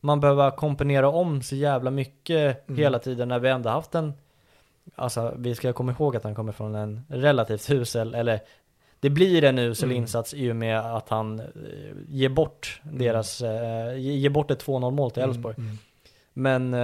[0.00, 4.12] man behövt komponera om så jävla mycket hela tiden när vi ändå haft en
[4.94, 8.40] Alltså vi ska komma ihåg att han kommer från en relativt usel, eller
[9.00, 11.46] det blir en usel insats i och med att han eh,
[12.08, 15.54] ger bort deras, eh, ge- ger bort ett 2-0 mål till Elfsborg.
[16.38, 16.80] Men eh,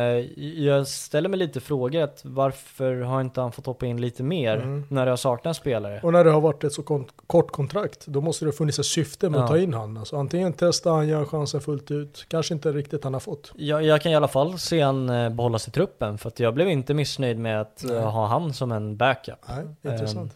[0.64, 4.82] jag ställer mig lite frågor att varför har inte han fått hoppa in lite mer
[4.88, 6.00] när det har saknats spelare?
[6.02, 8.78] Och när det har varit ett så kon- kort kontrakt, då måste det ha funnits
[8.78, 9.44] ett syfte med Ja.
[9.44, 9.96] att ta in han.
[9.96, 13.52] Alltså, antingen testa han, gör chansen fullt ut, kanske inte riktigt han har fått.
[13.56, 16.54] Jag, jag kan i alla fall se han eh, behållas i truppen för att jag
[16.54, 19.34] blev inte missnöjd med att eh, ha han som en backup.
[19.48, 20.32] Nej, intressant.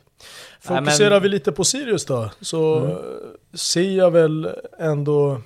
[0.71, 2.97] Nej, Fokuserar men- vi lite på Sirius då, så Mm.
[3.55, 5.41] ser jag väl ändå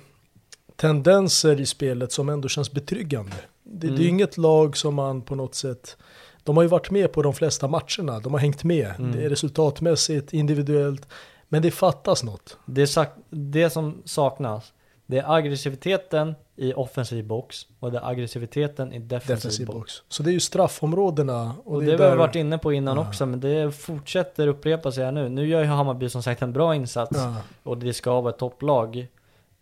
[0.75, 3.35] tendenser i spelet som ändå känns betryggande.
[3.73, 4.09] Det, det är ju Mm.
[4.09, 5.97] inget lag som man på något sätt,
[6.43, 8.93] de har ju varit med på de flesta matcherna, de har hängt med.
[8.99, 9.11] Mm.
[9.11, 11.07] Det är resultatmässigt, individuellt,
[11.49, 12.57] men det fattas något.
[12.65, 14.73] Det, sak- det som saknas,
[15.05, 19.77] det är aggressiviteten i offensiv box och det är aggressiviteten i defensiv, Defensiv box.
[19.77, 19.93] box.
[20.09, 21.53] Så det är ju straffområdena.
[21.65, 24.47] Och, Och det, det är har vi varit inne på innan också, men det fortsätter
[24.47, 25.29] upprepa sig här nu.
[25.29, 27.35] Nu gör ju Hammarby som sagt en bra insats Ja.
[27.63, 29.07] och det ska vara ett topplag.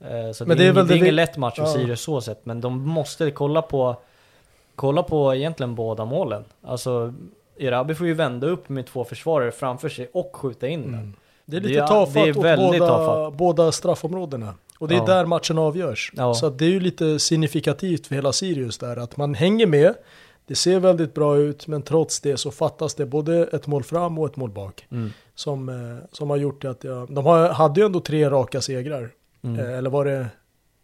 [0.04, 1.38] Eh, Så Men det, det är är, väl ing- det är det vi- ingen lätt
[1.38, 1.74] match för Ja.
[1.74, 3.96] Sirius så sett, men de måste kolla på,
[4.76, 6.44] kolla på egentligen båda målen.
[6.64, 7.14] Alltså,
[7.60, 10.94] Erabi får ju vända upp med två försvarare framför sig och skjuta in den.
[10.94, 11.14] Mm.
[11.46, 12.30] Det är Det lite är- tafatt det är
[12.60, 13.34] åt båda, tafatt.
[13.34, 14.54] båda straffområdena.
[14.80, 15.06] Och det är Ja.
[15.06, 16.12] där matchen avgörs.
[16.16, 16.34] Ja.
[16.34, 19.94] Så det är ju lite signifikativt för hela Sirius där, att man hänger med,
[20.48, 24.20] det ser väldigt bra ut, men trots det så fattas det både ett mål fram
[24.20, 24.86] och ett mål bak.
[24.92, 25.10] Mm.
[25.36, 28.62] Som, eh, som har gjort det att jag, de har, hade ju ändå tre raka
[28.62, 29.10] segrar.
[29.44, 29.60] Mm.
[29.60, 30.28] Eh, eller var det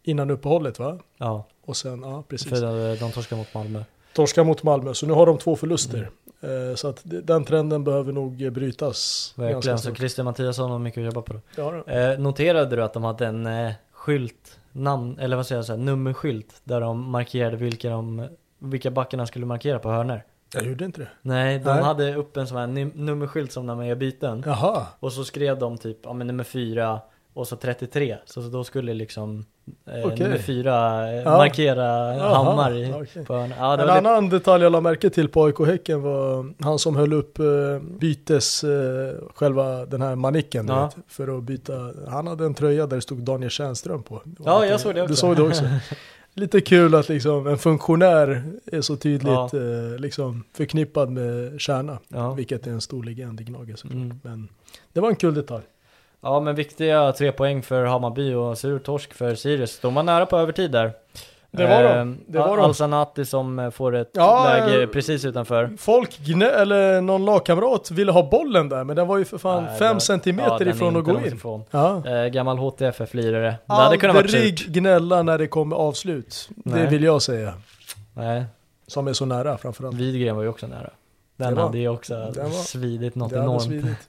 [0.02, 0.98] innan uppehållet va?
[1.18, 2.48] Ja, Och sen, ja precis.
[2.48, 3.82] för de torskar mot Malmö.
[4.12, 6.10] Torska mot Malmö, så nu har de två förluster.
[6.42, 6.70] Mm.
[6.70, 9.34] Eh, så att den trenden behöver nog brytas.
[9.36, 9.94] Verkligen, så.
[9.94, 11.40] Christian Mattiasson har mycket att jobba på.
[11.56, 11.84] Ja.
[11.86, 15.72] Eh, noterade du att de hade en eh, skylt, namn, eller vad säger jag, så
[15.72, 18.28] här, nummerskylt där de markerade vilka, de,
[18.58, 20.22] vilka backarna skulle markera på hörnor?
[20.54, 21.08] jag gjorde inte det.
[21.22, 21.82] Nej, de Nej.
[21.82, 24.42] hade upp en sån här num- nummerskylt som när man gör byten.
[24.46, 24.86] Jaha.
[25.00, 27.00] Och så skrev de typ, ja men nummer fyra
[27.38, 28.16] och så 33.
[28.24, 29.44] Så, då skulle liksom
[29.86, 30.18] eh, Okej.
[30.18, 31.36] nummer fyra eh, Ja.
[31.36, 33.24] markera Jaha, Hammar i, okej.
[33.24, 33.56] på hörnor.
[33.58, 36.96] Ja, En lite, annan detalj jag la märke till på AIK Häcken var han som
[36.96, 37.44] höll upp eh,
[38.00, 40.84] bytes, eh, själva den här manicken Ja.
[40.96, 41.92] vet, för att byta.
[42.08, 44.22] Han hade en tröja där det stod Daniel Tjärnström på.
[44.44, 45.10] Ja, jag såg det också.
[45.12, 45.64] Du såg det också.
[46.34, 49.50] Lite kul att liksom en funktionär är så tydligt Ja.
[49.52, 51.98] eh, liksom förknippad med Kärna.
[52.08, 52.32] Ja.
[52.32, 53.94] Vilket är en stor legend i Gnaget såklart.
[54.02, 54.20] Mm.
[54.22, 54.48] Men
[54.92, 55.64] det var en kul detalj.
[56.20, 59.78] Ja men viktiga tre poäng för Hammarby och sur torsk för Sirius.
[59.80, 60.92] De var nära på övertid där.
[61.50, 61.88] Det var de.
[61.88, 62.62] Ehm, Det var de.
[62.64, 65.70] Al-Sanati som eh, får ett Ja, läge eh, precis utanför.
[65.78, 69.64] Folk gnä, eller någon lagkamrat ville ha bollen där men den var ju för fan
[69.64, 71.64] Nej, fem den- centimeter ja, ifrån att gå in.
[71.70, 72.06] Ja.
[72.06, 73.54] Eh, gammal HTFF-lirare.
[73.66, 76.48] Det hade kunnat vara Aldrig gnälla när det kommer avslut.
[76.56, 76.86] Det Nej.
[76.86, 77.54] vill jag säga.
[78.14, 78.44] Nej,
[78.86, 79.96] Som är så nära framförallt.
[79.96, 80.90] Widgren var ju också nära.
[81.36, 82.32] Den Det hade ju också
[82.64, 83.62] svidit något Det enormt.
[83.62, 84.08] svidit.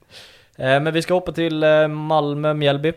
[0.59, 2.93] Eh, men vi ska hoppa till eh, Malmö-Mjällby.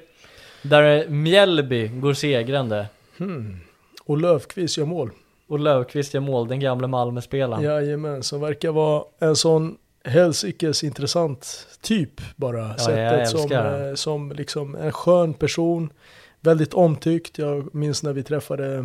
[0.62, 2.86] Där Mjällby går segrande.
[3.18, 3.56] Hmm.
[4.04, 5.10] Och Löfqvist gör mål.
[5.48, 7.64] Och Löfqvist gör mål, den gamla Malmö-spelaren.
[7.64, 12.68] Jajamän, som verkar vara en sån helsikes intressant typ bara.
[12.68, 15.92] jag Sättet som, eh, som liksom en skön person.
[16.40, 17.38] Väldigt omtyckt.
[17.38, 18.84] Jag minns när vi träffade eh,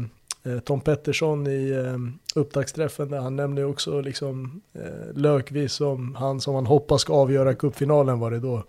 [0.64, 6.56] Tom Pettersson i eh, upptaktsträffen där han nämnde också liksom eh, Löfqvist som han som
[6.56, 8.64] han hoppas ska avgöra cupfinalen var det då.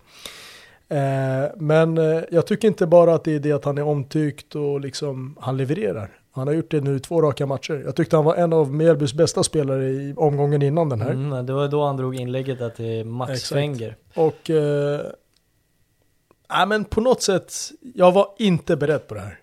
[0.89, 4.55] Eh, men eh, jag tycker inte bara att det är det att han är omtyckt
[4.55, 6.19] och liksom han levererar.
[6.31, 7.81] Han har gjort det nu i två raka matcher.
[7.85, 11.11] Jag tyckte han var en av Mjällbys bästa spelare i omgången innan den här.
[11.11, 13.51] Mm, det var då han drog inlägget där till Max Exakt.
[13.57, 13.95] Wenger.
[14.15, 15.01] Och, eh,
[16.49, 17.53] nej men på något sätt,
[17.95, 19.39] jag var inte beredd på det här.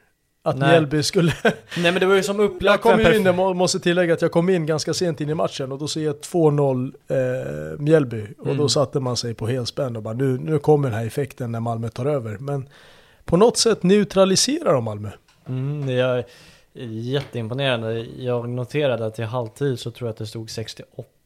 [0.46, 0.68] Att Nej.
[0.68, 1.32] Mjällby skulle...
[1.42, 3.80] Nej men det var ju som jag upplagt för kom ju in, jag må- måste
[3.80, 6.92] tillägga att jag kom in ganska sent in i matchen och då ser jag 2-0
[7.08, 8.26] eh, Mjällby.
[8.38, 8.58] Och Mm.
[8.58, 11.60] då satte man sig på helspänn och bara nu, nu kommer den här effekten när
[11.60, 12.38] Malmö tar över.
[12.38, 12.68] Men
[13.24, 15.10] på något sätt neutraliserar de Malmö.
[15.48, 16.24] Mm, det är
[16.90, 18.06] jätteimponerande.
[18.18, 20.48] Jag noterade att i halvtid så tror jag att det stod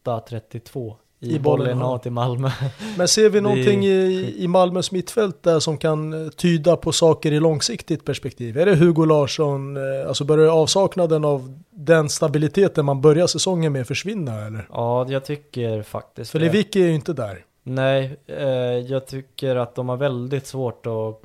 [0.04, 2.50] 68-32 i, I bollen bollen, i Malmö.
[2.98, 7.32] Men ser vi någonting i, i Malmös mittfält där som kan eh, tyda på saker
[7.32, 8.58] i långsiktigt perspektiv?
[8.58, 13.86] Är det Hugo Larsson, eh, alltså börjar avsaknaden av den stabiliteten man börjar säsongen med
[13.86, 14.68] försvinna eller?
[14.72, 16.38] Ja, jag tycker faktiskt För.
[16.38, 17.44] Lewicki är ju inte där.
[17.62, 18.46] Nej, eh,
[18.88, 21.20] jag tycker att de har väldigt svårt att...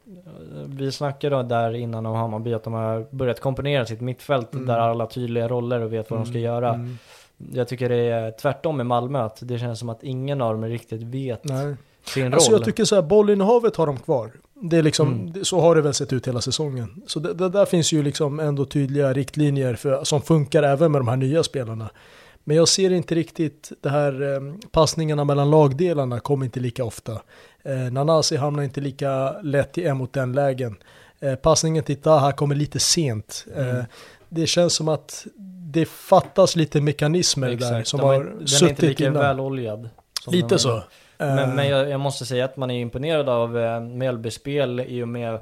[0.66, 4.66] Vi snackade där innan om Hammarby att de har börjat komponera sitt mittfält Mm.
[4.66, 6.74] där alla tydliga roller och vet vad de ska göra.
[6.74, 6.98] Mm.
[7.54, 10.66] Jag tycker det är tvärtom med Malmö, att det känns som att ingen av dem
[10.66, 11.76] riktigt vet Nej.
[12.06, 12.60] sin Alltså roll.
[12.60, 14.32] jag tycker så här, bollinnehavet har de kvar.
[14.62, 15.46] Det är liksom, Mm.
[15.46, 17.02] så har det väl sett ut hela säsongen.
[17.08, 21.02] Så det, det där finns ju liksom ändå tydliga riktlinjer för, som funkar även med
[21.02, 21.90] de här nya spelarna.
[22.44, 24.40] Men jag ser inte riktigt det här eh,
[24.72, 27.22] passningarna mellan lagdelarna kommer inte lika ofta.
[27.64, 30.76] Eh, Nanasi hamnar inte lika lätt i en mot en lägen.
[31.20, 33.46] Eh, passningen till Taha kommer lite sent.
[33.56, 33.86] Eh, Mm.
[34.30, 35.26] det känns som att
[35.80, 39.22] det fattas lite mekanismer där Exakt, som de har Den är inte suttit lika innan.
[39.22, 39.90] väloljad.
[40.26, 40.70] den Lite så.
[40.70, 40.84] innan.
[41.18, 44.80] Men, Eh, men jag, jag måste säga att man är imponerad av eh, Mjällbys spel
[44.88, 45.40] i och med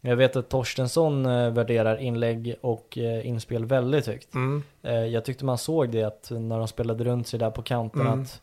[0.00, 4.34] jag vet att Torstensson eh, värderar inlägg och eh, inspel väldigt högt.
[4.34, 4.62] mm.
[4.82, 8.00] Eh, jag tyckte man såg det att när de spelade runt sig där på kanten
[8.00, 8.22] Mm.
[8.22, 8.40] att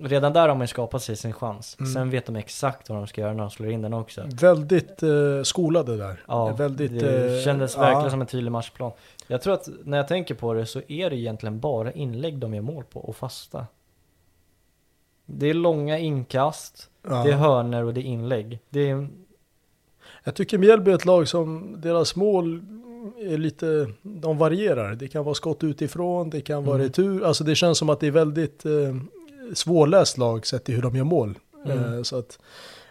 [0.00, 1.76] redan där har man ju skapat sig sin chans.
[1.80, 1.92] Mm.
[1.92, 4.22] Sen vet de exakt vad de ska göra när de slår in den också.
[4.40, 6.20] Väldigt eh, skolade där.
[6.28, 7.80] Ja, väldigt, det eh, kändes ja.
[7.82, 8.92] verkligen som en tydlig matchplan.
[9.30, 12.54] Jag tror att när jag tänker på det så är det egentligen bara inlägg de
[12.54, 13.66] gör mål på och fasta.
[15.26, 17.22] Det är långa inkast, Ja.
[17.24, 18.58] det är hörner och det är inlägg.
[18.68, 19.08] Det är,
[20.24, 22.62] Jag tycker Mjällby är ett lag som deras mål
[23.18, 24.94] är lite, de varierar.
[24.94, 26.86] Det kan vara skott utifrån, det kan vara Mm.
[26.86, 27.24] retur.
[27.24, 28.96] Alltså det känns som att det är väldigt eh,
[29.54, 31.38] svårläst lag sett till hur de gör mål.
[31.64, 31.94] Mm.
[31.94, 32.38] Eh, så att,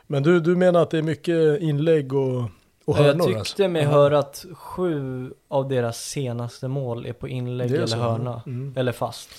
[0.08, 2.44] men du, du menar att det är mycket inlägg och,
[2.90, 3.12] och hörnor?
[3.32, 3.68] jag tyckte alltså?
[3.68, 7.98] mig höra att sju av deras senaste mål är på inlägg eller så.
[7.98, 8.42] hörna.
[8.46, 8.74] Mm.
[8.78, 9.30] Eller fast.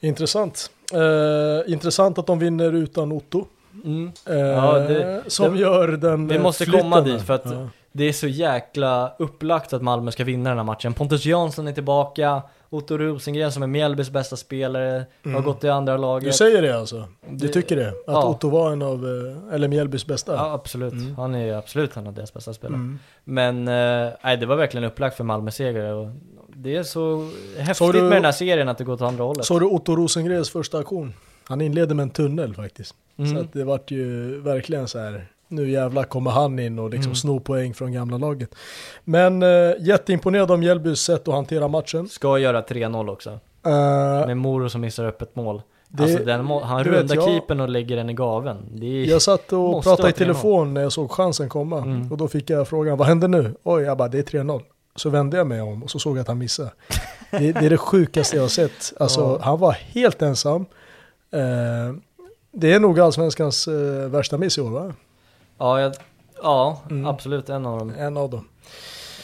[0.00, 0.70] Intressant.
[0.94, 3.44] Eh, intressant att de vinner utan Otto.
[3.84, 4.12] Mm.
[4.26, 7.42] Eh, Ja, det- som det- gör den vi eh, måste flytten komma dit för att-
[7.44, 7.68] Ja.
[7.92, 10.94] Det är så jäkla upplagt att Malmö ska vinna den här matchen.
[10.94, 15.92] Pontus Jansson är tillbaka, Otto Rosengren som är Mjällbys bästa spelare, har gått i andra
[15.94, 16.34] Du laget.
[16.34, 17.08] säger det alltså?
[17.30, 17.88] Du Det- tycker det?
[17.88, 18.28] Att ja.
[18.28, 20.32] Otto var en av, eh, eller Mjällbys bästa?
[20.34, 20.94] Ja, absolut.
[21.16, 22.74] Han är absolut en av deras bästa spelare.
[22.76, 22.98] Mm.
[23.24, 26.08] Men, eh, nej, det var verkligen upplagt för Malmö seger och
[26.56, 29.24] det är så häftigt Så du- med den här serien att det går åt andra
[29.24, 29.44] hållet.
[29.44, 31.14] Såg du Otto Rosengrens första aktion?
[31.44, 32.94] Han inledde med en tunnel faktiskt.
[33.18, 33.34] Mm.
[33.34, 35.26] Så att det vart ju verkligen så här.
[35.48, 37.14] Nu jävlar kommer han in och liksom Mm.
[37.16, 38.54] snor poäng från gamla laget.
[39.04, 42.08] Men äh, jätteimponerad av Mjällbys sätt att hantera matchen.
[42.08, 43.30] Ska göra 3-0 också.
[43.66, 45.62] Eh, Med Moro som missar upp ett mål.
[45.88, 48.56] Det- alltså den han vet, rundar jag- keepern och lägger den i gaven.
[48.72, 50.18] Det jag satt och pratade i 3-0.
[50.18, 51.78] telefon när jag såg chansen komma.
[51.78, 52.12] Mm.
[52.12, 53.54] Och då fick jag frågan, vad händer nu?
[53.62, 54.62] Oj, jag bara, det är 3-0.
[54.96, 56.70] Så vände jag mig om och så såg jag att han missade.
[57.30, 58.92] Det, det är det sjukaste jag har sett.
[59.00, 59.38] Alltså, Ja.
[59.42, 60.66] han var helt ensam.
[61.32, 61.94] Eh,
[62.52, 64.92] det är nog allsvenskans eh, värsta miss i år va?
[65.58, 65.92] Ja, jag,
[66.42, 67.06] ja Mm.
[67.06, 67.92] absolut en av dem.
[67.98, 68.48] En av dem.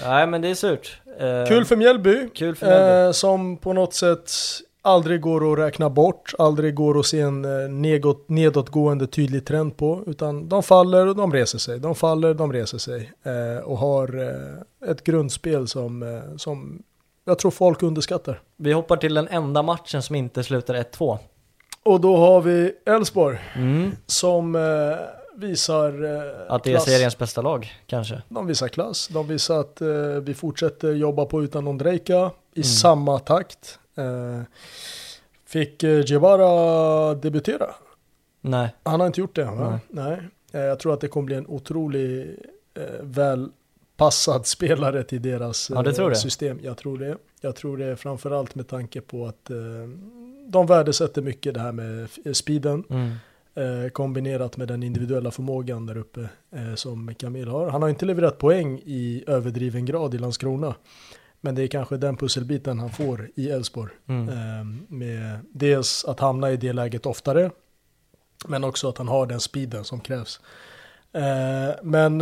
[0.05, 1.01] Nej men det är surt.
[1.19, 2.29] Eh, Kul för Mjällby.
[2.35, 3.07] Kul för Mjällby.
[3.09, 4.31] Eh, som på något sätt
[4.83, 9.77] aldrig går att räkna bort, aldrig går att se en eh, nedåt, nedåtgående tydlig trend
[9.77, 13.79] på, utan de faller och de reser sig, de faller, de reser sig eh, och
[13.79, 16.83] har eh, ett grundspel som, som
[17.25, 18.41] jag tror folk underskattar.
[18.57, 21.19] Vi hoppar till den enda matchen som inte slutar 1-2.
[21.83, 23.91] Och då har vi Elfsborg Mm.
[24.07, 24.55] som
[25.37, 26.85] visar eh, Att det är klass.
[26.85, 28.23] seriens bästa lag, kanske.
[28.29, 29.89] De visar klass, de visar att eh,
[30.23, 32.65] vi fortsätter jobba på utan Ondrejka i Mm.
[32.65, 33.79] samma takt.
[33.97, 34.43] Eh,
[35.47, 37.67] fick eh, Jebara debutera?
[38.41, 38.75] Nej.
[38.83, 39.81] Han har inte gjort det, va?
[39.89, 40.11] Nej.
[40.13, 40.29] Nej.
[40.53, 42.37] Eh, jag tror att det kommer bli en otrolig
[42.75, 46.59] eh, välpassad spelare till deras Ja, system.
[46.63, 47.17] Jag tror det.
[47.41, 49.51] Jag tror det framförallt med tanke på att
[50.47, 52.85] de värdesätter mycket det här med speeden.
[52.91, 53.15] Mm.
[53.57, 57.69] Eh, kombinerat med den individuella förmågan där uppe eh, som Camille har.
[57.69, 60.75] Han har inte levererat poäng i överdriven grad i Landskrona.
[61.41, 63.93] Men det är kanske den pusselbiten han får i Elfsborg.
[64.07, 64.29] Mm.
[64.29, 67.51] Eh, med dels att hamna i det läget oftare.
[68.49, 70.41] Men också att han har den speeden som krävs.
[71.83, 72.19] Men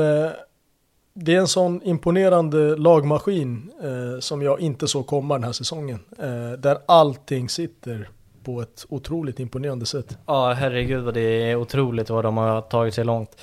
[1.14, 3.72] det är en sån imponerande lagmaskin
[4.20, 5.98] som jag inte såg komma den här säsongen.
[6.58, 8.08] Där allting sitter
[8.44, 10.18] på ett otroligt imponerande sätt.
[10.26, 13.36] Ja, herregud vad det är otroligt vad de har tagit sig långt.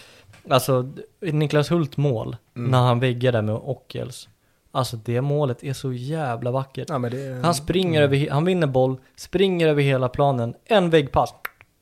[0.50, 0.92] Alltså,
[1.22, 2.72] Niklas Hult mål, Mm.
[2.72, 4.30] när han väggar där med Ockels.
[4.72, 6.86] Alltså det målet är så jävla vackert.
[6.90, 11.34] Ja, det Han springer mm, över, han vinner boll, springer över hela planen, en väggpass,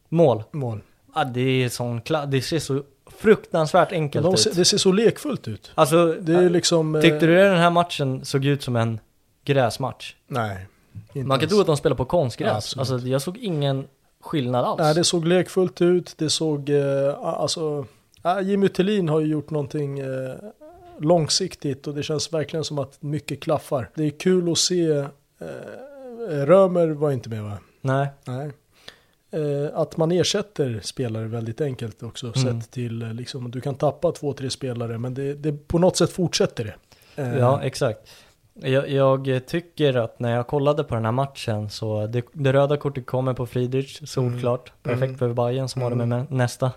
[0.09, 0.43] mål.
[0.51, 0.81] mål.
[1.15, 2.83] Ja, det är sån det ser så
[3.17, 4.55] fruktansvärt enkelt De, ut.
[4.55, 5.71] det ser så lekfullt ut.
[5.75, 6.95] Alltså, Det är liksom...
[6.95, 8.99] eh, tyckte du den här matchen såg ut som en
[9.45, 10.15] gräsmatch?
[10.27, 10.67] Nej.
[11.17, 11.51] Inte Man kan alls.
[11.51, 12.73] tro att de spelar på konstgräs.
[12.75, 13.87] Ja, alltså jag såg ingen
[14.21, 14.79] skillnad alls.
[14.79, 16.13] Nej, det såg lekfullt ut.
[16.17, 17.85] Det såg, eh, alltså,
[18.43, 20.35] Jimmy Tillin har ju gjort någonting eh,
[20.99, 23.89] långsiktigt och det känns verkligen som att mycket klaffar.
[23.95, 25.05] Det är kul att se, eh,
[26.45, 27.57] Römer var inte med va?
[27.81, 28.07] Nej.
[28.25, 28.51] Nej.
[29.31, 32.61] Eh, att man ersätter spelare väldigt enkelt också, Mm.
[32.61, 35.97] sett till eh, liksom, du kan tappa två, tre spelare, men det, det på något
[35.97, 37.21] sätt fortsätter det.
[37.23, 37.99] Eh, Ja, exakt.
[38.61, 42.77] Jag, jag tycker att när jag kollade på den här matchen så det, det röda
[42.77, 44.71] kortet kommer på Friedrich, solklart.
[44.83, 44.99] Mm.
[44.99, 46.25] Perfekt för Bayern som har det med Mm.
[46.29, 46.71] nästa.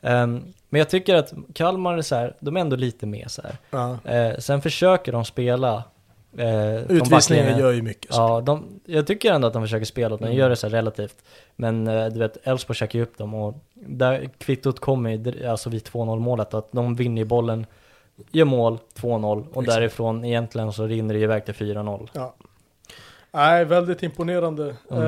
[0.00, 3.42] Ehm, men jag tycker att Kalmar är så här, de är ändå lite med så
[3.70, 3.98] ja.
[4.04, 5.74] Eh, sen försöker de spela.
[6.36, 6.44] Eh,
[6.86, 7.58] från Utvisningen backlinjen.
[7.58, 8.14] gör ju mycket.
[8.14, 8.20] så.
[8.20, 10.36] Ja, de, jag tycker ändå att de försöker spela, de Mm.
[10.36, 11.16] gör det så relativt.
[11.56, 15.70] Men eh, du vet, Elfsborg käkar ju upp dem och där kvittot kommer ju, alltså
[15.70, 17.66] vid 2-0 målet, att de vinner ju bollen,
[18.32, 19.66] gör mål, 2-0 och Exakt.
[19.76, 22.08] därifrån egentligen så rinner det iväg till 4-0.
[22.12, 22.34] Ja.
[23.32, 24.76] Nej, väldigt imponerande.
[24.90, 25.02] Mm.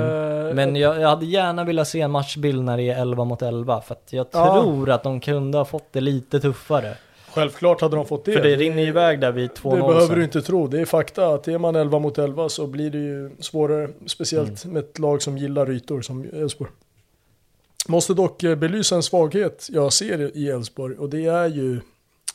[0.48, 3.42] Eh, Men jag, jag hade gärna velat se en matchbild när det är 11 mot
[3.42, 4.60] 11, för att jag Ja.
[4.62, 6.94] tror att de kunde ha fått det lite tuffare.
[7.34, 8.32] Självklart hade de fått det.
[8.32, 10.16] För det rinner ju iväg där vid 2-0 Det behöver sen.
[10.18, 10.66] du inte tro.
[10.66, 13.88] Det är fakta att är man 11 mot 11 så blir det ju svårare.
[14.06, 14.74] Speciellt Mm.
[14.74, 16.70] med ett lag som gillar ytor som Elfsborg.
[17.88, 21.80] Måste dock eh, belysa en svaghet jag ser i Elfsborg och det är ju eh,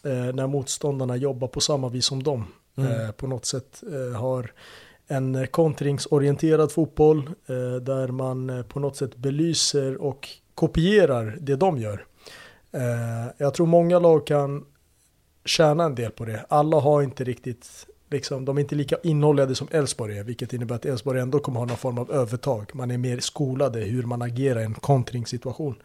[0.04, 2.46] när motståndarna jobbar på samma vis som dem.
[2.78, 2.92] Mm.
[2.92, 4.52] Eh, på något sätt eh, har
[5.08, 11.56] en eh, kontringsorienterad fotboll eh, där man eh, på något sätt belyser och kopierar det
[11.56, 12.06] de gör.
[12.72, 14.66] Eh, jag tror många lag kan
[15.46, 16.46] tjäna en del på det.
[16.50, 20.76] Alla har inte riktigt, liksom, de är inte lika innehållade som Elfsborg är, vilket innebär
[20.76, 22.72] att Elfsborg ändå kommer ha någon form av övertag.
[22.74, 25.76] Man är mer skolade hur man agerar i en kontringssituation.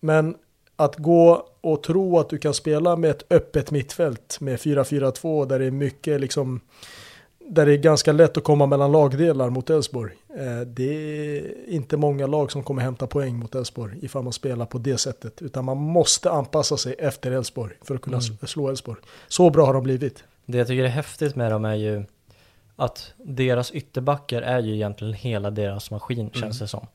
[0.00, 0.36] Men
[0.80, 5.58] att gå och tro att du kan spela med ett öppet mittfält med 4-4-2 där
[5.58, 6.60] det är mycket liksom
[7.50, 10.12] där det är ganska lätt att komma mellan lagdelar mot Elfsborg.
[10.38, 10.92] Eh, det
[11.38, 14.98] är inte många lag som kommer hämta poäng mot Elfsborg ifall man spelar på det
[14.98, 15.42] sättet.
[15.42, 18.38] Utan man måste anpassa sig efter Elfsborg för att kunna Mm.
[18.46, 19.00] slå Elfsborg.
[19.28, 20.24] Så bra har de blivit.
[20.46, 22.04] Det jag tycker är häftigt med dem är ju
[22.76, 26.86] att deras ytterbackar är ju egentligen hela deras maskin känns det som.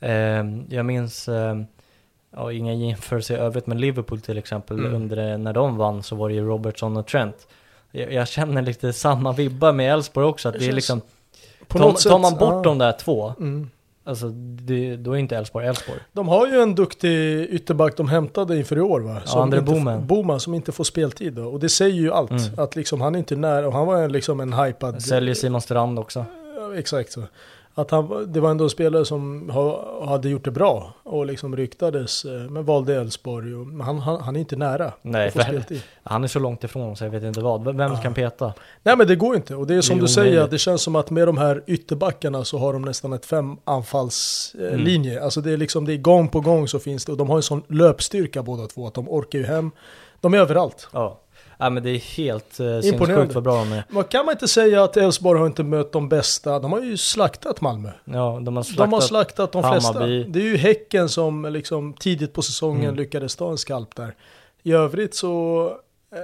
[0.00, 0.12] Eh,
[0.76, 1.56] jag minns, eh,
[2.36, 4.94] ja, inga jämförelser i övrigt, men Liverpool till exempel, Mm.
[4.94, 7.46] under, när de vann så var det ju Robertson och Trent.
[7.90, 11.00] Jag, jag känner lite samma vibbar med Elfsborg också, att Det det, är liksom,
[11.68, 12.62] På tar, tar man bort ja.
[12.62, 13.70] de där två, Mm.
[14.04, 15.98] alltså det, då är inte Elfsborg Elfsborg.
[16.12, 19.20] De har ju en duktig ytterback de hämtade inför i år va?
[19.34, 20.06] André inte, Boman.
[20.06, 21.44] Boman som inte får speltid då.
[21.44, 22.30] Och det säger ju allt.
[22.30, 22.42] Mm.
[22.56, 25.02] Att liksom han är inte nära, och han var en, liksom en hypad...
[25.02, 26.24] Säljer Simon Strand också.
[26.56, 27.22] Ja, exakt så.
[27.74, 31.56] Att han, det var ändå en spelare som ha, hade gjort det bra och liksom
[31.56, 33.52] ryktades, eh, men valde Elfsborg.
[33.82, 35.82] han, han, han är inte nära Nej, att få speltid.
[36.02, 37.76] Han är så långt ifrån så jag vet inte vad.
[37.76, 38.52] Vem kan peta?
[38.82, 39.54] Nej men det går inte.
[39.54, 41.38] Och det är som Det är du säger, att det känns som att med de
[41.38, 45.12] här ytterbackarna så har de nästan ett fem anfallslinje.
[45.12, 45.24] Mm.
[45.24, 47.36] Alltså det är liksom, det är gång på gång så finns det, och de har
[47.36, 49.70] en sån löpstyrka båda två, att de orkar ju hem.
[50.20, 50.88] De är överallt.
[50.92, 51.18] Ja.
[51.62, 52.82] Ja men det är helt Imponerande.
[52.82, 53.84] sinnessjukt vad bra de är.
[53.88, 56.96] Man kan man inte säga att Elfsborg har inte mött de bästa, de har ju
[56.96, 57.90] slaktat Malmö.
[58.04, 58.84] Ja, de har slaktat.
[58.86, 59.92] de har slaktat de flesta.
[59.92, 60.24] Hammarby.
[60.24, 62.96] Det är ju Häcken som liksom tidigt på säsongen Mm.
[62.96, 64.14] lyckades ta en skalp där.
[64.62, 65.66] I övrigt så...
[66.14, 66.18] Eh,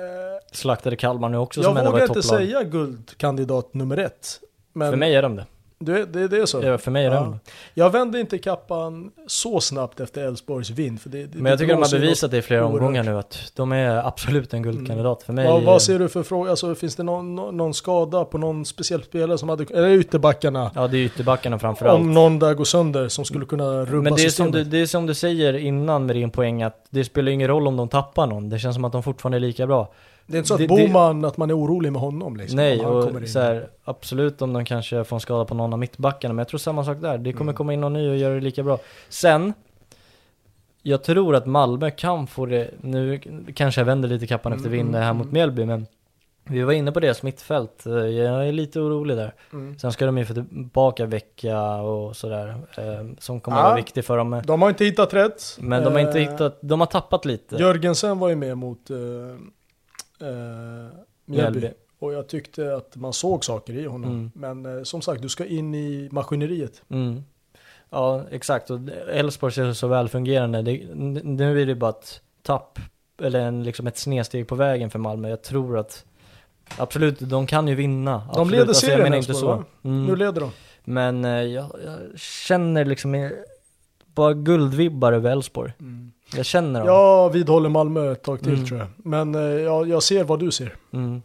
[0.52, 2.40] Slaktade Kalmar nu också jag som ändå var vågar ett inte topplag.
[2.40, 4.40] säga guldkandidat nummer ett.
[4.72, 5.46] Men För mig är de det.
[5.80, 6.62] Du, det, det är så?
[6.62, 7.38] Ja, för mig är de det.
[7.74, 11.00] Jag vände inte kappan så snabbt efter Elfsborgs vind.
[11.00, 12.80] För det, det, Men jag tycker de har bevisat det i flera oerhört.
[12.80, 15.22] omgångar nu att de är absolut en guldkandidat.
[15.22, 16.50] För mig, Vad, vad ser du för fråga?
[16.50, 20.70] Alltså, finns det någon, någon, skada på någon speciell spelare som hade, eller ytterbackarna?
[20.74, 22.00] ja det är ytterbackarna framförallt.
[22.00, 24.78] Om någon där går sönder som skulle kunna rubba Men det är, som du, det
[24.78, 27.88] är som du säger innan med din poäng att det spelar ingen roll om de
[27.88, 28.48] tappar någon.
[28.48, 29.92] Det känns som att de fortfarande är lika bra.
[30.30, 32.56] Det är inte så att det- det- Boman, att man är orolig med honom liksom.
[32.56, 35.78] Nej, han och så här, absolut om de kanske får en skada på någon av
[35.78, 37.18] mittbackarna, men jag tror samma sak där.
[37.18, 37.54] Det kommer Mm.
[37.54, 38.78] komma in någon ny och göra det lika bra.
[39.08, 39.52] Sen,
[40.82, 43.20] jag tror att Malmö kan få det, nu
[43.54, 45.86] kanske jag vänder lite kappan efter Mm, vind här mot Mjällby, men
[46.44, 47.86] vi var inne på deras mittfält.
[47.86, 49.34] Eh, Jag är lite orolig där.
[49.52, 49.78] Mm.
[49.78, 53.62] Sen ska de ju få tillbaka vecka och sådär, eh, som kommer Ja.
[53.62, 54.42] vara viktig för dem.
[54.46, 55.42] De har inte hittat rätt.
[55.60, 57.56] Men de har inte Eh, hittat, de har tappat lite.
[57.56, 58.96] Jörgensen var ju med mot uh,
[60.22, 60.88] uh,
[61.24, 61.70] Mjällby.
[61.98, 64.10] Och jag tyckte att man såg saker i honom.
[64.10, 64.30] Mm.
[64.34, 66.82] Men eh, som sagt, du ska in i maskineriet.
[66.88, 67.24] Mm.
[67.90, 68.70] Ja, exakt.
[68.70, 68.78] Och
[69.12, 70.62] Elfsborg är så välfungerande.
[70.62, 70.94] Det,
[71.24, 72.78] nu är det bara ett tapp,
[73.22, 75.28] eller en, liksom ett snedsteg på vägen för Malmö.
[75.28, 76.04] Jag tror att,
[76.76, 78.12] absolut, de kan ju vinna.
[78.12, 78.50] De Absolut.
[78.50, 79.64] leder Alltså, serien inte så.
[79.84, 80.06] Mm.
[80.06, 80.50] Nu leder de.
[80.84, 83.30] Men eh, jag, jag känner liksom eh,
[84.14, 85.72] bara guldvibbar över Elfsborg.
[86.36, 86.88] Jag känner dem.
[86.88, 88.66] Jag vidhåller Malmö ett tag till Mm.
[88.66, 88.88] tror jag.
[88.96, 90.74] Men eh, jag, jag ser vad du ser.
[90.92, 91.22] Mm.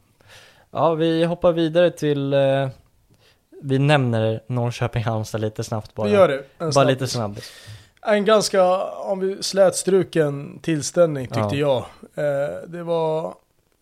[0.72, 2.68] Ja, vi hoppar vidare till, eh,
[3.62, 6.08] vi nämner Norrköping Halmstad lite snabbt bara.
[6.08, 6.44] Vi gör det.
[6.60, 6.90] Bara snabbis.
[6.94, 7.52] lite snabbis.
[8.08, 11.86] En ganska, om vi slätstruken tillställning tyckte Ja.
[12.16, 12.26] jag.
[12.26, 13.34] Eh, det var,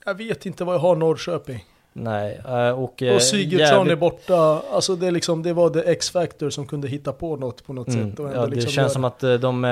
[0.06, 1.66] jag vet inte vad jag har Norrköping.
[1.94, 3.02] Nej, eh, och...
[3.04, 6.68] eh, Och Sigurdsson jävligt- är borta, alltså det, är liksom, det var det X-Factor som
[6.68, 8.20] kunde hitta på något på något Mm, sätt.
[8.36, 9.66] Ja, det liksom känns göra- som att eh, de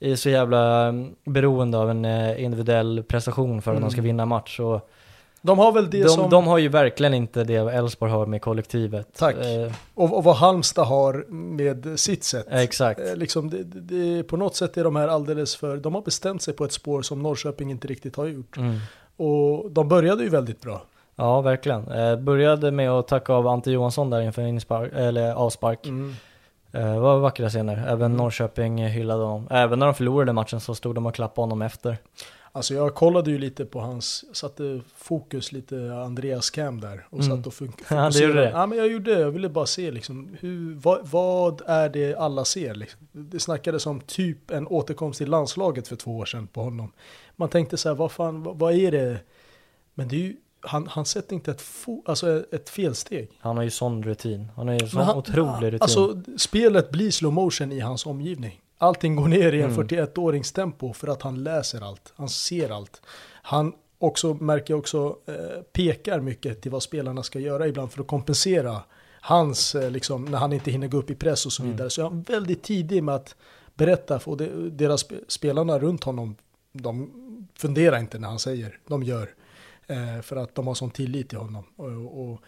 [0.00, 4.04] är så jävla mm, beroende av en eh, individuell prestation för att de ska Mm.
[4.06, 4.60] vinna match.
[4.60, 4.90] Och
[5.42, 8.42] De har väl det de, som, de har ju verkligen inte det Elfsborg har med
[8.42, 9.08] kollektivet.
[9.18, 9.34] Tack.
[9.36, 12.46] Eh, och, och vad Halmstad har med sitt sätt.
[12.50, 13.00] exakt.
[13.00, 16.02] Eh, Liksom det, det, det, på något sätt är de här alldeles för, de har
[16.02, 18.56] bestämt sig på ett spår som Norrköping inte riktigt har gjort.
[18.56, 18.78] Mm.
[19.16, 20.82] Och de började ju väldigt bra.
[21.16, 21.88] Ja, verkligen.
[21.88, 25.86] Eh, började med att tacka av Ante Johansson där inför inspark, eller avspark.
[25.86, 26.14] Mm.
[26.72, 27.86] Eh, det var vackra scener.
[27.88, 29.46] Även Norrköping hyllade honom.
[29.50, 31.98] Även när de förlorade matchen så stod de och klappade honom efter.
[32.52, 37.36] Alltså jag kollade ju lite på hans, satte fokus lite Andreas Cam där och Mm.
[37.36, 38.28] satt och fun- Ja, det fokuserade.
[38.28, 38.50] gjorde det.
[38.50, 42.14] Ja men jag gjorde det, jag ville bara se liksom, hur, vad, vad är det
[42.14, 42.74] alla ser?
[42.74, 43.00] Liksom?
[43.12, 46.92] Det snackades om typ en återkomst till landslaget för två år sedan på honom.
[47.36, 49.16] Man tänkte så här, vad fan, vad, vad är det?
[49.94, 53.28] Men det är ju, han, han sätter inte ett, fo, alltså ett felsteg.
[53.40, 54.48] Han har ju sån rutin.
[54.56, 55.78] Han har ju sån han- otrolig rutin.
[55.82, 58.60] Alltså spelet blir slow motion i hans omgivning.
[58.78, 59.76] Allting går ner i en Mm.
[59.88, 62.12] 41-årings tempo för att han läser allt.
[62.16, 63.02] Han ser allt.
[63.42, 65.34] Han också, märker också, eh,
[65.72, 68.80] pekar mycket till vad spelarna ska göra ibland för att kompensera
[69.20, 71.72] hans, eh, liksom, när han inte hinner gå upp i press och så Mm.
[71.72, 71.90] vidare.
[71.90, 73.34] Så han är väldigt tidig med att
[73.74, 74.36] berätta för
[74.70, 76.36] deras spe- spelarna runt honom,
[76.72, 77.10] de
[77.54, 79.30] funderar inte när han säger, de gör.
[79.90, 81.64] Eh, för att de har sån tillit till honom.
[81.76, 82.40] Och, och,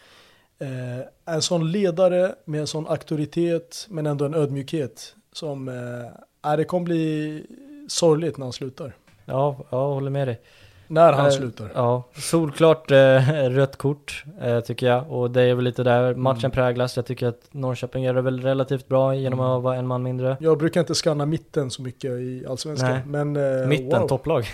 [0.67, 6.57] eh, en sån ledare med en sån auktoritet men ändå en ödmjukhet som, eh, är
[6.57, 7.47] det kommer bli
[7.89, 8.93] sorgligt när han slutar.
[9.25, 10.41] Ja, jag håller med dig.
[10.87, 11.73] När han Eh, slutar.
[11.75, 12.97] Ja, solklart eh,
[13.51, 15.13] rött kort eh, tycker jag.
[15.13, 16.51] Och det är väl lite där matchen Mm.
[16.51, 16.97] präglas.
[16.97, 19.51] Jag tycker att Norrköping gör det väl relativt bra genom Mm.
[19.53, 20.37] att vara en man mindre.
[20.41, 22.99] Jag brukar inte skanna mitten så mycket i allsvenskan.
[23.07, 24.09] Men eh, Mitten, wow.
[24.09, 24.45] topplag.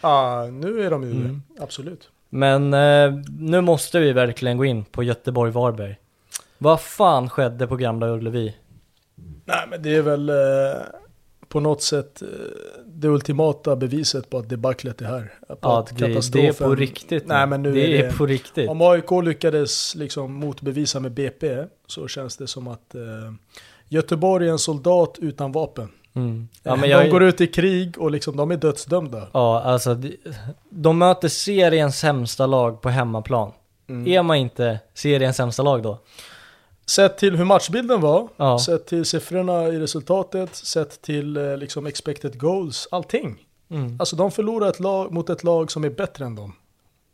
[0.00, 1.42] Ah, nu är de ju Mm.
[1.60, 2.08] absolut.
[2.28, 5.96] Men eh, nu måste vi verkligen gå in på Göteborg-Varberg.
[6.58, 8.56] Vad fan skedde på Gamla Ullevi?
[9.44, 10.34] Nej men det är väl eh,
[11.48, 12.28] på något sätt eh,
[12.86, 15.34] det ultimata beviset på att debaclet är här.
[15.48, 17.26] På Ja, att det, det är på riktigt.
[17.26, 18.68] Nej men nu det är är det, på riktigt.
[18.70, 23.00] Om AIK lyckades liksom motbevisa med BP så känns det som att eh,
[23.88, 25.88] Göteborg är en soldat utan vapen.
[26.16, 26.48] Mm.
[26.62, 29.28] Ja, men de jag, går ut i krig och liksom de är dödsdömda.
[29.32, 30.16] Ja, alltså de,
[30.70, 33.52] de möter seriens sämsta lag på hemmaplan.
[33.88, 34.06] Mm.
[34.06, 35.98] Är man inte seriens sämsta lag då?
[36.86, 38.58] Sett till hur matchbilden var, Ja.
[38.58, 43.46] sett till siffrorna i resultatet, sett till eh, liksom expected goals, allting.
[43.70, 43.96] Mm.
[44.00, 46.52] Alltså de förlorar ett lag mot ett lag som är bättre än dem.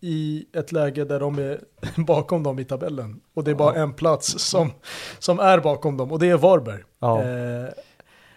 [0.01, 1.61] I ett läge där de är
[1.97, 3.21] bakom dem i tabellen.
[3.35, 4.71] Och det är bara en plats som,
[5.19, 6.83] som är bakom dem och det är Varberg.
[6.99, 7.23] Ja.
[7.23, 7.69] Eh,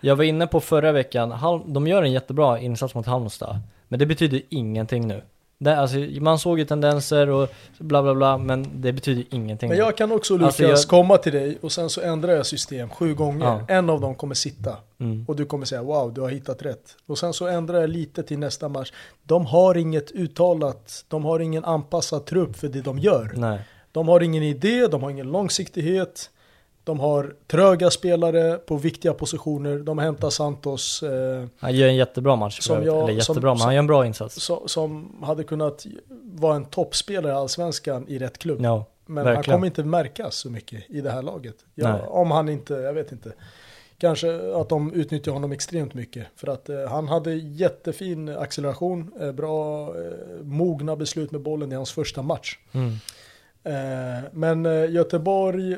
[0.06, 3.60] Jag var inne på förra veckan, Hal- de gör en jättebra insats mot Halmstad.
[3.88, 5.22] Men det betyder ingenting nu.
[5.58, 9.70] Det, alltså, man såg ju tendenser och bla bla bla, men det betyder ingenting.
[9.70, 12.46] Men jag kan också Lukas Alltså, jag- komma till dig och sen så ändrar jag
[12.46, 13.46] system sju gånger.
[13.46, 13.62] Ja.
[13.68, 14.78] En av dem kommer sitta.
[15.00, 15.26] Mm.
[15.28, 16.96] Och du kommer säga wow, du har hittat rätt.
[17.08, 18.92] Och sen så ändrar jag lite till nästa match.
[19.24, 23.32] De har inget uttalat, de har ingen anpassad trupp för det de gör.
[23.36, 23.60] Nej.
[23.92, 26.30] De har ingen idé, de har ingen långsiktighet.
[26.86, 29.78] De har tröga spelare på viktiga positioner.
[29.80, 33.58] De hämtar Santos som Han gör en jättebra match Som jag- Eller som- jättebra, men
[33.58, 34.36] som- han gör en bra insats.
[34.36, 35.86] so, som hade kunnat
[36.24, 38.60] vara en toppspelare i allsvenskan i rätt klubb.
[38.62, 39.36] Ja, Men verkligen.
[39.36, 41.56] han kommer inte märkas så mycket i det här laget.
[41.76, 42.02] Ja, Nej.
[42.08, 43.32] om han inte, jag vet inte.
[43.98, 46.28] Kanske att de utnyttjar honom extremt mycket.
[46.36, 51.76] För att eh, han hade jättefin acceleration, eh, bra eh, mogna beslut med bollen i
[51.76, 52.58] hans första match.
[52.72, 52.94] Mm.
[53.64, 55.78] Eh, men eh, Göteborg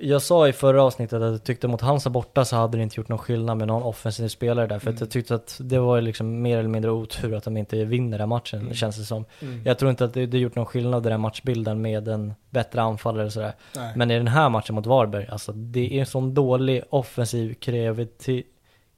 [0.00, 3.00] Jag sa i förra avsnittet att jag tyckte mot Hansa borta så hade det inte
[3.00, 4.78] gjort någon skillnad med någon offensiv spelare där.
[4.78, 7.84] För att jag tyckte att det var liksom mer eller mindre otur att de inte
[7.84, 9.24] vinner den matchen, känns det som.
[9.64, 12.82] Jag tror inte att det, det gjort någon skillnad i den matchbilden med en bättre
[12.82, 13.52] anfallare och sådär.
[13.76, 13.92] Nej.
[13.96, 18.44] Men i den här matchen mot Varberg, alltså det är en sån dålig offensiv kreativiti-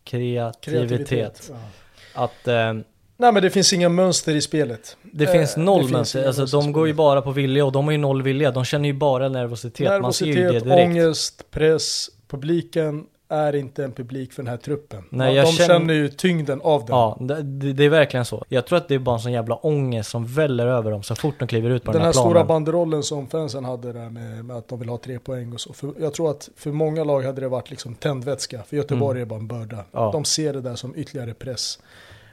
[0.05, 1.51] kreativitet.
[1.53, 2.25] Ja.
[2.25, 2.75] Att eh,
[3.21, 4.97] Nej men det finns inga mönster i spelet.
[5.03, 6.19] det Eh, finns noll det finns mönster.
[6.19, 8.51] inga Alltså mönster de går ju bara på vilja och de har ju noll vilja.
[8.51, 10.03] De känner ju bara nervositet.
[10.03, 10.87] Man ser ju det Nervositet, direkt.
[10.89, 15.03] ångest, press, publiken är inte en publik för den här truppen.
[15.11, 16.97] Nej, de känner- känner ju tyngden av den.
[16.97, 18.45] Ja, det, det är verkligen så.
[18.49, 21.15] Jag tror att det är bara en sån jävla ångest som väller över dem så
[21.15, 22.31] fort de kliver ut på den, den här planen.
[22.31, 25.61] stora banderollen som fansen hade där med, med att de vill ha tre poäng och
[25.61, 25.73] så.
[25.73, 28.63] För jag tror att för många lag hade det varit liksom tändvätska.
[28.63, 29.77] För Göteborg är bara en börda.
[29.77, 29.87] Mm.
[29.93, 30.11] Ja.
[30.13, 31.79] De ser det där som ytterligare press.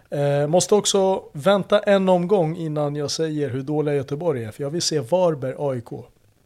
[0.09, 4.51] Eh, måste också vänta en omgång innan jag säger hur dåliga Göteborg är.
[4.51, 5.91] För jag vill se Varberg AIK.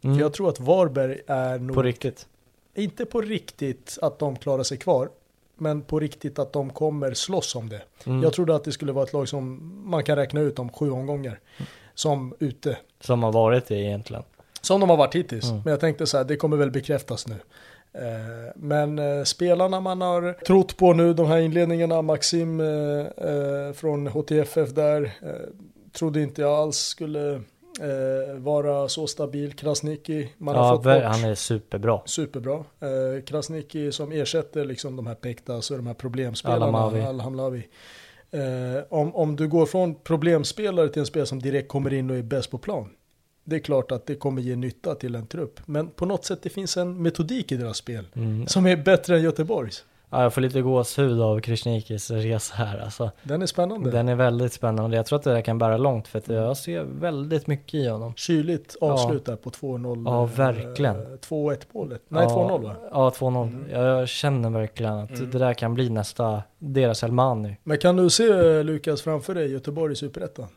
[0.01, 0.15] Mm.
[0.15, 2.27] För jag tror att Varberg är nog, På riktigt.
[2.75, 5.09] inte på riktigt att de klarar sig kvar.
[5.57, 7.81] Men på riktigt att de kommer slåss om det.
[8.05, 8.23] Mm.
[8.23, 10.91] Jag trodde att det skulle vara ett lag som man kan räkna ut om sju
[10.91, 11.39] omgångar.
[11.93, 12.77] Som ute.
[13.01, 14.23] Som har varit det egentligen.
[14.61, 15.49] Som de har varit hittills.
[15.49, 15.61] Mm.
[15.65, 17.35] Men jag tänkte så här, det kommer väl bekräftas nu.
[17.93, 24.07] Eh, Men eh, spelarna man har trott på nu, de här inledningarna, Maxim eh, från
[24.07, 25.11] HTFF där,
[25.91, 27.41] trodde inte jag alls skulle
[28.37, 29.53] vara så stabil.
[29.53, 32.01] Krasniqi, man har Ja, fått ver- bort han är superbra.
[32.05, 32.63] superbra.
[33.25, 36.91] Krasniqi som ersätter liksom de här Pektas och de här problemspelarna.
[38.31, 42.15] Eh, om, om du går från problemspelare till en spelare som direkt kommer in och
[42.17, 42.89] är bäst på plan.
[43.43, 45.59] Det är klart att det kommer ge nytta till en trupp.
[45.65, 48.07] Men på något sätt det finns en metodik i deras spel.
[48.13, 48.47] Mm.
[48.47, 49.85] Som är bättre än Göteborgs.
[50.13, 53.11] Ja, jag får lite gåshud av Krishnikis resa här alltså.
[53.23, 53.91] Den är spännande.
[53.91, 54.97] Den är väldigt spännande.
[54.97, 57.87] Jag tror att det där kan bära långt för att jag ser väldigt mycket i
[57.87, 58.13] honom.
[58.15, 60.03] Kyligt avslut där på 2-0.
[60.05, 61.17] Ja, eh, verkligen.
[61.17, 62.01] 2-1 målet.
[62.07, 62.75] Nej, ja, 2-0 va?
[62.91, 63.71] Ja, 2-0.
[63.71, 67.57] Jag känner verkligen att det där kan bli nästa, deras Elmani.
[67.63, 70.47] Men kan du se eh, Lukas framför dig Göteborg i Superettan?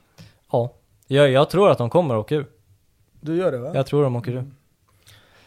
[0.53, 0.73] Ja,
[1.07, 2.47] jag, jag tror att de kommer åka ur.
[3.25, 3.71] Du gör det va?
[3.75, 4.45] Jag tror de åker ur.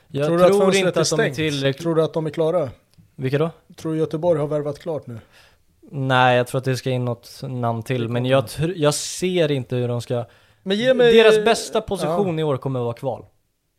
[0.08, 1.84] Jag tror tror, fönstret inte att de är tillräckligt...
[1.84, 2.70] Tror du att de är klara?
[3.16, 3.50] Vilka då?
[3.76, 5.20] Tror du Göteborg har värvat klart nu?
[5.92, 8.44] Nej, jag tror att det ska in något namn till, men jag,
[8.76, 10.26] jag ser inte hur de ska...
[10.64, 10.94] Mig...
[10.96, 13.26] Deras bästa position i år kommer att vara kval.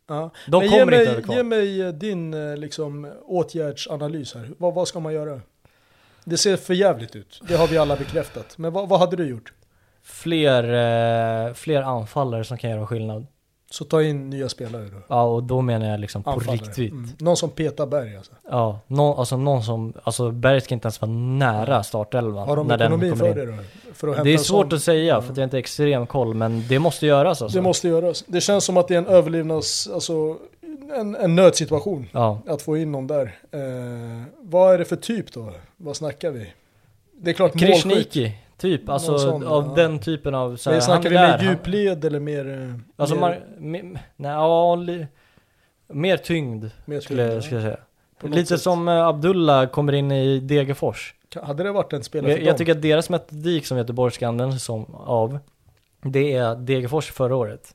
[0.09, 0.31] Ja.
[0.47, 1.37] De Men kommer mig, inte över kval.
[1.37, 4.51] Ge mig eh, din eh, liksom, åtgärdsanalys här.
[4.59, 5.41] Vad, vad ska man göra?
[6.25, 7.41] Det ser för jävligt ut.
[7.49, 8.59] Det har vi alla bekräftat.
[8.59, 9.53] Men vad, vad hade du gjort?
[10.03, 10.63] Fler,
[11.49, 13.27] eh, fler anfallare som kan göra skillnad.
[13.71, 14.97] Så ta in nya spelare då.
[15.09, 16.57] Ja, och då menar jag liksom på Anfallare.
[16.67, 16.93] riktigt.
[16.93, 17.09] Mm.
[17.19, 18.33] Någon som petar Berg alltså.
[18.51, 22.67] Ja, någon, alltså någon som, alltså Berg ska inte ens vara nära startelvan Har de
[22.67, 23.47] när den ekonomi kommer för in.
[23.49, 23.63] det då?
[23.95, 24.77] För att hämta Det är svårt sån?
[24.77, 27.59] att säga för att jag inte har extrem koll, men det måste göras alltså.
[27.59, 28.25] Det måste göras.
[28.27, 29.89] Det känns som att det är en överlevnads...
[29.95, 30.37] Alltså
[30.95, 32.07] en, en nödsituation.
[32.13, 33.39] Ja, Att få in någon där.
[33.53, 35.53] Eh, vad är det för typ då?
[35.77, 36.53] Vad snackar vi?
[37.21, 38.33] Det är klart målskytt.
[38.59, 39.75] Typ, alltså sån, av ja.
[39.83, 42.75] den typen av, så här, Men snackar vi mer djupled eller mer...
[42.97, 43.83] Alltså, mer, mar, me,
[44.17, 45.07] nej, ja, li,
[45.89, 47.73] mer tyngd mer skulle, tyngd, jag- skulle jag
[48.21, 48.31] säga.
[48.35, 48.61] Lite sätt.
[48.61, 51.15] som eh, Abdullah kommer in i Degerfors.
[51.43, 52.59] Hade det varit en spelare Jag, för jag dem?
[52.59, 55.39] tycker att deras metodik som Göteborg ska använda sig som av,
[56.03, 57.75] det är Degerfors förra året.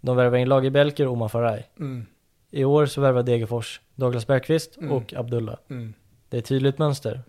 [0.00, 1.68] De värvar in Lager Belker och Omar Faraj.
[1.80, 2.06] Mm,
[2.50, 4.92] I år så värvar Degerfors Douglas Bergqvist Mm.
[4.92, 5.56] och Abdullah.
[5.70, 5.94] mm,
[6.28, 7.22] Det är ett tydligt mönster.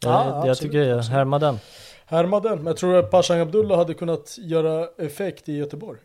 [0.00, 1.58] Jag, Ja, jag absolut, tycker jag härmar den.
[2.06, 2.58] Härma den.
[2.58, 5.98] Men jag tror att Pashan Abdullah hade kunnat göra effekt i Göteborg.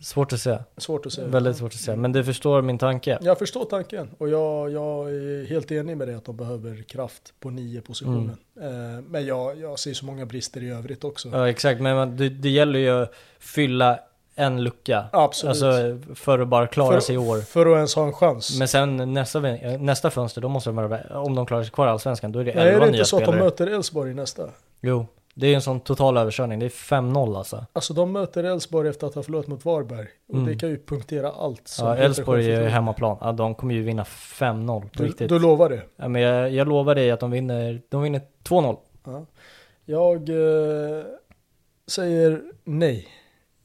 [0.00, 0.64] Svårt att säga.
[0.76, 1.28] Svårt att säga.
[1.28, 1.96] Väldigt svårt att säga.
[1.96, 3.18] Men du förstår min tanke.
[3.22, 7.34] Jag förstår tanken och jag, jag är helt enig med det att de behöver kraft
[7.40, 8.36] på nio positionen.
[8.60, 8.96] Mm.
[8.96, 11.28] Eh, men jag, jag ser så många brister i övrigt också.
[11.32, 14.00] Ja exakt, men det, det gäller ju att fylla
[14.34, 15.04] en lucka.
[15.12, 15.50] Absolut.
[15.50, 17.38] Alltså för att bara klara för, sig i år.
[17.40, 18.58] För att ens ha en chans.
[18.58, 19.40] Men sen nästa,
[19.78, 22.44] nästa fönster, då måste de vara, om de klarar sig kvar i Allsvenskan, då är
[22.44, 23.44] det Nej, är 11 det nya inte så att de spelare.
[23.44, 24.48] möter Elfsborg nästa?
[24.80, 26.58] Jo, det är en sån total överkörning.
[26.58, 27.64] Det är 5-0 alltså.
[27.72, 30.06] Alltså de möter Elfsborg efter att ha förlorat mot Varberg.
[30.28, 30.46] Och Mm.
[30.46, 31.76] det kan ju punktera allt.
[31.80, 32.70] Ja, Elfsborg är självförtroende.
[32.70, 33.16] hemmaplan.
[33.20, 35.28] Ja, de kommer ju vinna 5-0 på Du, riktigt.
[35.28, 35.82] du lovar det?
[35.96, 38.76] Ja, men jag, jag lovar dig att de vinner, de vinner 2-0.
[39.04, 39.26] Ja.
[39.84, 41.04] Jag eh,
[41.86, 43.08] säger nej.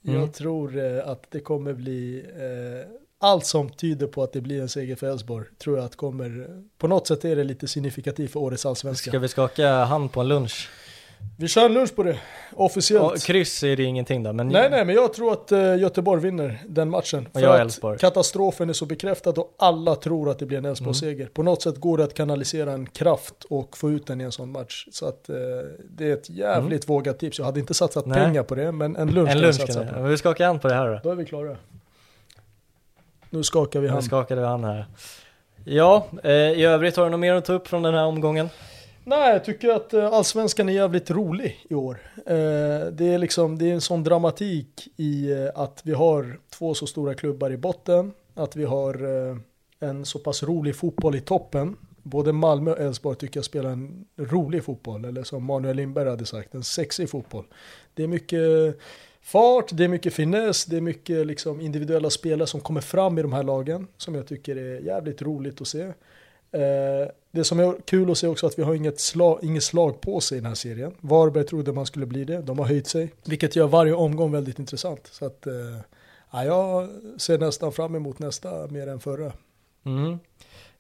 [0.08, 0.20] Mm.
[0.20, 4.62] Jag tror eh, att det kommer bli eh, allt som tyder på att det blir
[4.62, 8.32] en seger för Elfsborg tror jag att kommer, på något sätt är det lite signifikativt
[8.32, 9.12] för årets allsvenska.
[9.12, 10.70] Ska vi skaka hand på en lunch?
[11.40, 12.18] Vi kör en lunch på det,
[12.56, 13.04] officiellt.
[13.14, 16.22] Ja, kryss är det ingenting då, men Nej, nej, men jag tror att eh, Göteborg
[16.22, 17.28] vinner den matchen.
[17.34, 21.22] För jag att katastrofen är så bekräftad och alla tror att det blir en Elfsborg-seger.
[21.22, 21.34] Mm.
[21.34, 24.32] På något sätt går det att kanalisera en kraft och få ut den i en
[24.32, 24.88] sån match.
[24.92, 25.36] Så att eh,
[25.90, 27.38] det är ett jävligt vågat tips.
[27.40, 28.18] Jag hade inte satsat Mm.
[28.18, 28.26] Nej.
[28.28, 29.94] pengar på det, men en lunch en kan lunch jag kan satsa det.
[29.94, 30.00] på.
[30.00, 31.00] Men Vi skakar hand på det här då.
[31.04, 31.58] Då är vi klara.
[33.30, 34.04] Nu skakar vi Nu hand.
[34.06, 34.86] skakade vi hand här.
[35.66, 38.50] Ja, eh, i övrigt har du något mer att ta upp från den här omgången?
[39.10, 41.98] Nej, jag tycker att eh, allsvenskan är jävligt rolig i år.
[42.16, 46.74] Eh, det är liksom, det är en sån dramatik i eh, att vi har två
[46.74, 48.96] så stora klubbar i botten, att vi har
[49.80, 51.78] en så pass rolig fotboll i toppen.
[52.04, 56.26] Både Malmö och Elfsborg tycker jag spelar en rolig fotboll, eller som Manuel Lindberg hade
[56.26, 57.46] sagt, en sexig fotboll.
[57.94, 58.42] Det är mycket
[59.22, 63.22] fart, det är mycket finess, det är mycket liksom individuella spelare som kommer fram i
[63.22, 65.94] de här lagen, som jag tycker är jävligt roligt att se.
[66.52, 70.02] Eh, det som är kul att se också att vi har inget slag, inget slag
[70.02, 70.92] på sig i den här serien.
[71.00, 73.14] Varberg trodde man skulle bli det, de har höjt sig.
[73.26, 75.08] Vilket gör varje omgång väldigt intressant.
[75.12, 75.54] Så att, eh,
[76.32, 79.32] ja, jag ser nästan fram emot nästa mer än förra.
[79.86, 80.20] Mm.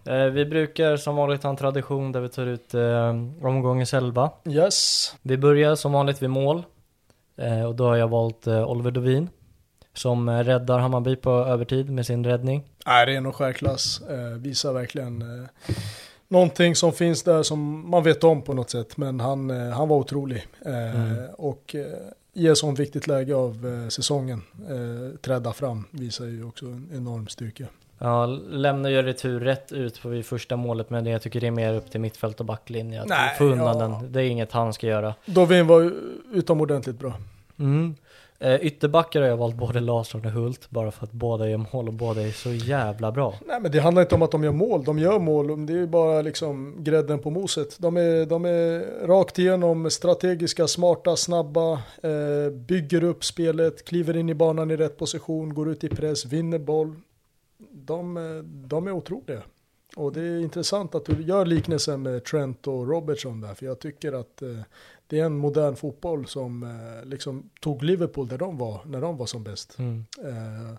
[0.05, 3.09] Eh, vi brukar som vanligt ha en tradition där vi tar ut eh,
[3.41, 4.32] omgångens elva.
[4.45, 6.63] Yes, Vi börjar som vanligt vid mål.
[7.36, 9.30] Eh, och då har jag valt eh, Oliver Dovin.
[9.93, 12.63] Som räddar Hammarby på övertid med sin räddning.
[12.88, 14.02] Nej, det är nog skärklass.
[14.10, 15.48] Eh, visar verkligen eh,
[16.28, 18.98] någonting som finns där som man vet om på något sätt.
[18.98, 20.48] Men han, eh, han var otrolig.
[20.66, 21.86] Eh, Och eh,
[22.34, 26.90] i ett sånt viktigt läge av eh, säsongen, eh, trädda fram, visar ju också en
[26.94, 27.66] enorm styrka.
[28.00, 31.52] Ja, lämnar ju retur rätt ut på vid första målet men jag tycker det är
[31.52, 33.02] mer upp till mittfält och backlinje.
[33.02, 34.00] Att få undan ja.
[34.02, 34.12] den.
[34.12, 35.14] Det är inget han ska göra.
[35.26, 35.94] Dovin var
[36.34, 37.14] utomordentligt bra.
[37.60, 37.96] Mm.
[38.40, 41.88] Eh, ytterbackar har jag valt både Larsson och Hult bara för att båda gör mål
[41.88, 43.34] och båda är så jävla bra.
[43.46, 45.78] Nej men det handlar inte om att de gör mål, de gör mål, det är
[45.78, 47.80] ju bara liksom grädden på moset.
[47.80, 51.74] De är, de är rakt igenom strategiska, smarta, snabba,
[52.04, 56.26] eh, bygger upp spelet, kliver in i banan i rätt position, går ut i press,
[56.26, 56.96] vinner boll.
[57.72, 58.16] De,
[58.68, 59.42] de är otroliga.
[59.96, 63.80] Och det är intressant att du gör liknelsen med Trent och Robertson där, för jag
[63.80, 64.50] tycker att eh,
[65.08, 69.18] det är en modern fotboll som eh, liksom tog Liverpool där de var, när de
[69.18, 69.80] var som bäst.
[69.80, 70.05] Mm.
[70.24, 70.78] Eh,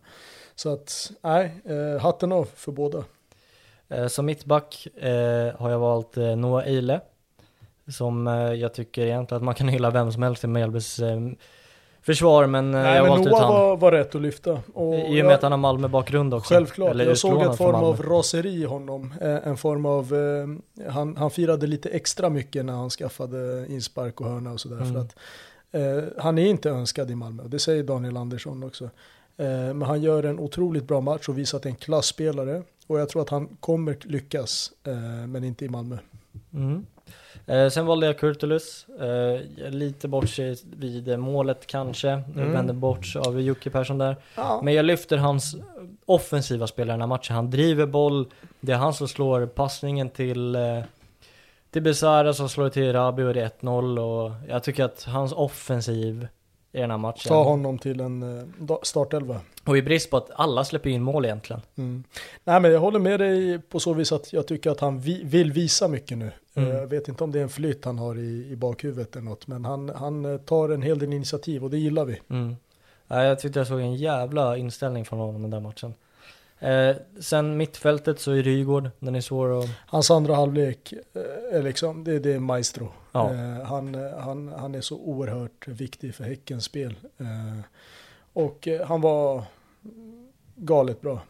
[0.55, 3.05] så att, nej, eh, hatten av för båda.
[4.09, 4.87] Som mittback
[5.55, 7.01] har jag valt Noah Eile.
[7.87, 8.27] Som
[8.57, 11.01] jag tycker egentligen att man kan hylla vem som helst i Mjällbys
[12.13, 13.53] försvar men eh, Nej, jag har men valt ut han.
[13.53, 14.53] var, var rätt att lyfta.
[14.75, 16.55] Och I och med jag- att han har Malmö-bakgrund också.
[16.55, 19.15] Självklart, Eller jag såg en form av raseri i honom.
[19.21, 24.21] Eh, En form av, eh, han, han firade lite extra mycket när han skaffade inspark
[24.21, 24.77] och hörna och sådär.
[24.81, 24.93] Mm.
[24.93, 25.17] För att
[25.73, 28.85] eh, han är inte önskad i Malmö, det säger Daniel Andersson också.
[29.37, 32.63] Eh, men han gör en otroligt bra match och visar att det är en klassspelare.
[32.87, 35.97] Och jag tror att han kommer lyckas, eh, men inte i Malmö.
[36.55, 36.87] Mm.
[37.49, 38.87] Eh, sen valde jag Kurtulus.
[38.89, 42.11] Eh, lite bort sig vid målet kanske.
[42.11, 42.53] Mm.
[42.53, 44.17] Vände bort sig av Jocke Persson där.
[44.35, 44.61] Ja.
[44.65, 45.57] Men jag lyfter hans
[46.07, 47.37] offensiva spelare i den här matchen.
[47.37, 48.27] Han driver boll.
[48.61, 50.81] Det är han som slår passningen till eh,
[51.71, 55.33] till Besara som slår till Rabi och det är 1-0 och jag tycker att hans
[55.33, 56.29] offensiv
[56.73, 57.29] i den här matchen.
[57.29, 58.23] Ta honom till en
[58.69, 59.41] eh, startelva.
[59.65, 61.63] Och i brist på att alla släpper in mål egentligen.
[61.77, 62.05] Mm.
[62.45, 65.23] Nej men jag håller med dig på så vis att jag tycker att han vi,
[65.25, 66.31] vill visa mycket nu.
[66.55, 66.77] Mm.
[66.77, 69.47] Jag vet inte om det är en flytt han har i, i bakhuvudet eller något,
[69.47, 72.21] men han, han eh, tar en hel del initiativ och det gillar vi.
[72.29, 72.57] Mm.
[73.09, 75.95] Ja, jag tyckte jag såg en jävla inställning från honom den där matchen.
[76.61, 79.71] Eh, sen mittfältet så är Rygård, den är svår att...
[79.87, 82.93] Hans andra halvlek eh, är liksom, det, det är maestro.
[83.13, 83.35] Ja.
[83.35, 86.95] Eh, han, eh, han, han är så oerhört viktig för Häckens spel.
[87.19, 87.61] Eh,
[88.33, 89.43] och eh, han var
[90.57, 91.21] galet bra.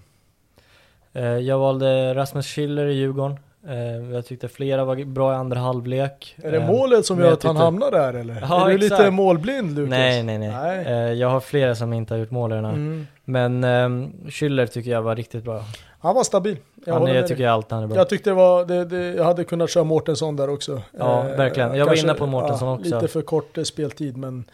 [1.42, 3.38] Jag valde Rasmus Schiller i Djurgården.
[3.66, 6.36] Eh, jag tyckte flera var bra i andra halvlek.
[6.42, 8.38] Är det Eh, målet som gör jag att han tyckte- hamnar där eller?
[8.48, 9.90] Ja, är du lite målblind Lukas?
[9.90, 10.48] Nej, nej, nej.
[10.50, 10.84] Nej.
[10.86, 12.52] Eh, jag har flera som inte har gjort mål.
[12.52, 13.06] Mm.
[13.24, 15.64] Men eh, Schiller tycker jag var riktigt bra.
[16.00, 16.56] Han var stabil.
[16.84, 17.46] Jag Han är, jag tycker dig.
[17.52, 17.96] alltid han är bra.
[17.96, 20.82] Jag tyckte det var, det, det, jag hade kunnat köra Mårtensson där också.
[20.98, 21.68] Ja, verkligen.
[21.74, 22.94] Jag var kanske, inne på Mårtensson också.
[22.94, 24.44] Lite för kort speltid, men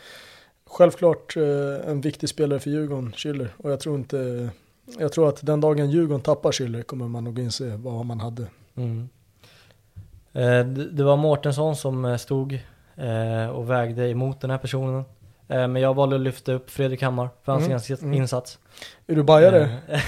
[0.71, 1.37] självklart
[1.87, 3.49] en viktig spelare för Djurgården, Schüller.
[3.57, 4.49] Och jag tror inte,
[4.99, 8.47] jag tror att den dagen Djurgården tappar Schüller kommer man nog inse vad man hade.
[8.77, 9.09] Mm.
[10.33, 12.59] Eh, det, var Mårtensson som eh, stod
[12.97, 15.05] eh, och vägde emot den här personen.
[15.47, 18.15] Men jag valde att lyfta upp Fredrik Hammar för hans Mm, mm.
[18.15, 18.59] insats.
[19.07, 19.77] Är du bajare?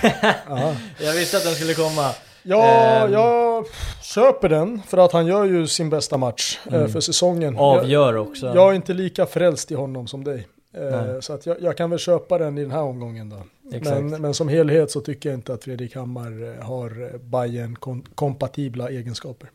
[0.49, 0.75] Ja.
[1.01, 2.11] jag visste att den skulle komma.
[2.43, 3.13] Ja, Ehm.
[3.13, 3.65] jag
[4.03, 6.89] köper den för att han gör ju sin bästa match Mm.
[6.89, 7.57] för säsongen.
[7.59, 8.47] Avgör också.
[8.47, 10.47] Jag, jag är inte lika frälst i honom som dig.
[10.71, 11.23] Nej.
[11.23, 13.37] så att jag, jag kan väl köpa den i den här omgången då.
[13.71, 17.77] Men, men som helhet så tycker jag inte att Fredrik Hammar eh, har bayern
[18.15, 19.51] kompatibla egenskaper.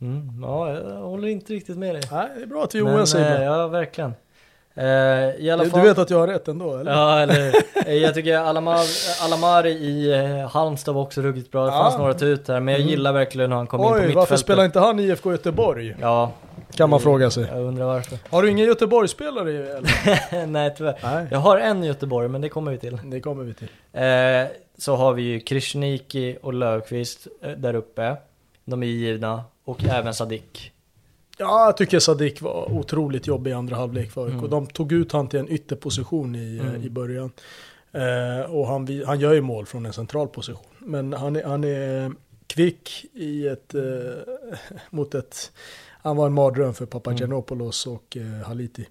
[0.00, 2.02] Mm, ja, jag håller inte riktigt med dig.
[2.12, 3.42] Nej, det är bra att vi är oense eh.
[3.44, 4.14] Ja, verkligen.
[4.76, 5.80] Eh, I alla Du, fall.
[5.80, 6.92] du vet att jag har rätt ändå eller?
[6.92, 7.54] Ja, eller
[7.86, 8.78] eh, Jag tycker Alamar,
[9.24, 11.64] Alamari i eh, Halmstad var också ruggigt bra.
[11.64, 11.82] Det Ja.
[11.82, 12.90] fanns några att ta ut där, men jag Mm.
[12.90, 14.16] gillar verkligen hur han kom in på Oj, mittfältet.
[14.16, 15.96] varför spelar inte han i IFK Göteborg?
[16.00, 16.32] Ja,
[16.76, 17.44] Kan man fråga sig.
[17.50, 18.18] jag undrar varför.
[18.30, 20.46] Har du ingen Göteborgsspelare i eller?
[20.46, 20.98] Nej, tyvärr.
[21.02, 22.98] Nej, Jag har en Göteborg, men det kommer vi till.
[23.04, 23.68] det kommer vi till.
[23.92, 24.46] Eh,
[24.78, 28.16] så har vi ju Krishniki och Löfqvist eh, där uppe.
[28.64, 29.44] De är givna.
[29.64, 30.70] Och även Sadik.
[31.38, 34.26] Ja, jag tycker Sadik var otroligt jobbig i andra halvlek för.
[34.28, 34.50] Mm.
[34.50, 36.82] De tog ut han till en ytterposition i, Mm.
[36.82, 37.32] i början.
[37.92, 40.66] Eh, och han, han gör ju mål från en central position.
[40.78, 42.12] Men han är, han är
[42.46, 43.82] kvick i ett, eh,
[44.90, 45.52] mot ett...
[46.04, 48.86] Han var en mardröm för Papagiannopoulos och eh, Haliti.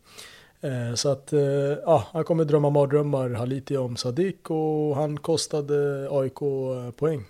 [0.61, 1.41] Eh, så att, eh,
[1.85, 7.25] ja, han kommer drömma mardrömmar, Haliti, om Sadik och han kostade AIK eh, poäng.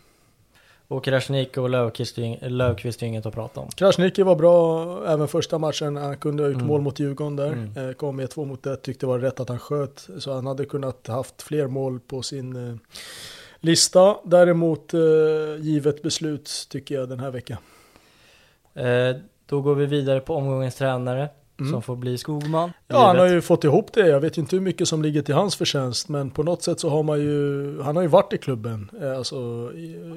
[0.88, 3.70] Och Krasniqi och Löfqvist, är inget att prata om.
[3.70, 5.96] Krasniqi var bra även första matchen.
[5.96, 6.68] Han kunde ha gjort Mm.
[6.68, 7.52] mål mot Djurgården där.
[7.54, 7.90] Mm.
[7.90, 8.82] Eh, Kom med två mot ett.
[8.82, 10.08] Tyckte det var rätt att han sköt.
[10.18, 12.76] Så han hade kunnat haft fler mål på sin eh,
[13.60, 14.18] lista.
[14.24, 14.94] Däremot,
[15.60, 17.58] givet beslut tycker jag den här veckan.
[18.74, 19.16] Eh,
[19.46, 21.30] då går vi vidare på omgångens tränare.
[21.60, 21.72] Mm.
[21.72, 22.72] Som får bli Skogman.
[22.88, 24.08] Ja, han har ju fått ihop det.
[24.08, 26.10] Jag vet ju inte hur mycket som ligger till hans förtjänst.
[26.10, 28.90] Men på något sätt så har man ju, han har ju varit i klubben.
[29.02, 29.36] eh, Alltså,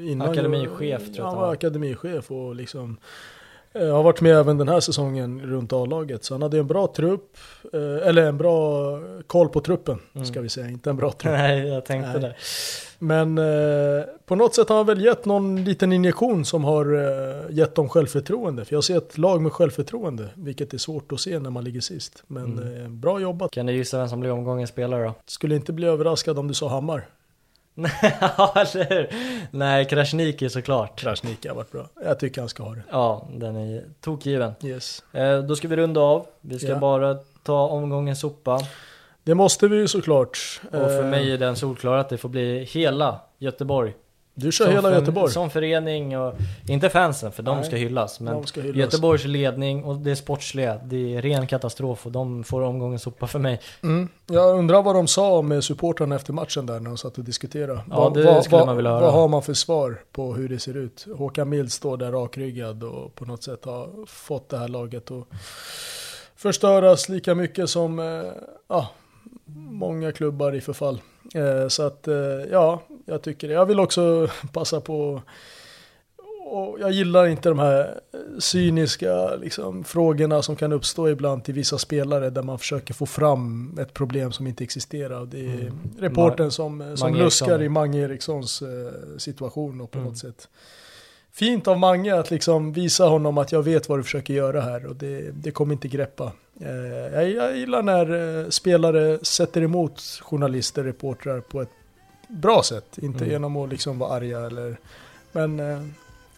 [0.01, 2.97] innan Akademichef, tror jag Han var akademichef och liksom
[3.79, 6.25] har varit med även den här säsongen runt A-laget.
[6.25, 7.37] Så han hade en bra trupp,
[7.73, 10.27] eh, eller en bra koll på truppen Mm.
[10.27, 10.69] ska vi säga.
[10.69, 11.33] Inte en bra trupp.
[11.33, 12.21] Nej, jag tänkte Nej.
[12.21, 12.35] det.
[12.99, 17.57] Men eh, på något sätt har han väl gett någon liten injektion som har eh,
[17.57, 18.65] gett dem självförtroende.
[18.65, 21.81] För jag ser ett lag med självförtroende, vilket är svårt att se när man ligger
[21.81, 22.23] sist.
[22.27, 22.83] Men Mm.
[22.83, 23.51] eh, bra jobbat.
[23.51, 25.15] Kan du gissa vem som blir omgångens spelare då?
[25.27, 27.07] Skulle inte bli överraskad om du sa Hammar.
[28.21, 29.09] Ja, eller hur?
[29.51, 30.99] Nej, Krasniqi såklart.
[31.01, 31.89] Krasniqi har varit bra.
[32.05, 32.83] Jag tycker han ska ha det.
[32.91, 34.53] Ja, den är tokgiven.
[34.65, 35.03] Yes.
[35.13, 36.27] Eh, då ska vi runda av.
[36.41, 36.79] Vi ska Ja.
[36.79, 38.61] bara ta omgångens sopa.
[39.25, 40.39] Det måste vi ju såklart.
[40.65, 43.95] Och för Eh, mig är den solklar att det får bli hela Göteborg.
[44.39, 45.33] Du kör Som hela för- Göteborg.
[45.33, 46.35] Som förening och
[46.69, 48.21] inte fansen för de Nej, ska hyllas.
[48.21, 48.77] Men ska hyllas.
[48.77, 53.39] Göteborgs ledning och det sportsliga, det är ren katastrof och de får omgångens sopa för
[53.39, 53.61] mig.
[53.83, 54.09] Mm.
[54.27, 57.81] Jag undrar vad de sa med supportrarna efter matchen där när de satt och diskuterade.
[57.91, 59.01] Ja, vad, det vad, skulle vad, man vilja höra.
[59.01, 61.07] Vad har man för svar på hur det ser ut?
[61.17, 65.25] Håkan Mild står där rakryggad och på något sätt har fått det här laget att
[66.37, 68.23] förstöras lika mycket som eh,
[68.69, 68.89] ja,
[69.71, 71.01] många klubbar i förfall.
[71.35, 72.15] Eh, så att eh,
[72.51, 73.55] ja, jag tycker det.
[73.55, 75.23] Jag vill också passa på
[76.49, 78.01] och jag gillar inte de här
[78.39, 83.79] cyniska liksom, frågorna som kan uppstå ibland till vissa spelare där man försöker få fram
[83.81, 85.27] ett problem som inte existerar.
[85.27, 85.79] Det är Mm.
[85.99, 88.69] reporten som, som luskar i Mange Erikssons eh,
[89.19, 90.11] situation och på Mm.
[90.11, 90.49] något sätt.
[91.33, 94.87] Fint av Mange att liksom visa honom att jag vet vad du försöker göra här
[94.87, 96.33] och det, det kommer inte greppa.
[96.61, 96.71] Eh,
[97.15, 101.71] jag, jag gillar när eh, spelare sätter emot journalister, reportrar på ett
[102.29, 102.99] bra sätt.
[102.99, 103.31] Inte Mm.
[103.31, 104.77] genom att liksom vara arga eller...
[105.33, 105.83] Men eh,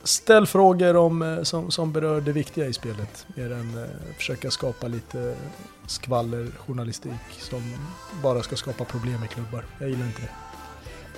[0.03, 3.26] ställ frågor om, eh, som, som berör det viktiga i spelet.
[3.34, 5.36] Mer än eh, försöka skapa lite
[5.86, 7.74] skvallerjournalistik som
[8.22, 9.64] bara ska skapa problem i klubbar.
[9.78, 10.30] Jag gillar inte det.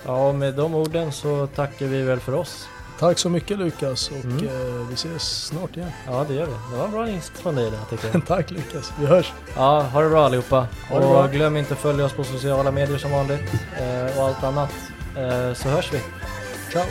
[0.05, 2.67] Ja, med de orden så tackar vi väl för oss.
[3.01, 4.45] Tack så mycket Lukas och Mm.
[4.47, 5.91] eh, vi ses snart igen.
[6.07, 6.51] Ja, det gör vi.
[6.71, 8.25] Det var en bra insats från dig där tycker jag.
[8.27, 9.33] Tack Lukas, vi hörs.
[9.55, 10.67] Ja, ha det bra allihopa.
[10.89, 11.27] Det och bra.
[11.27, 13.41] glöm inte att följa oss på sociala medier som vanligt.
[13.79, 14.69] Eh, och allt annat.
[15.17, 15.99] Eh, så hörs vi.
[16.71, 16.83] Ciao.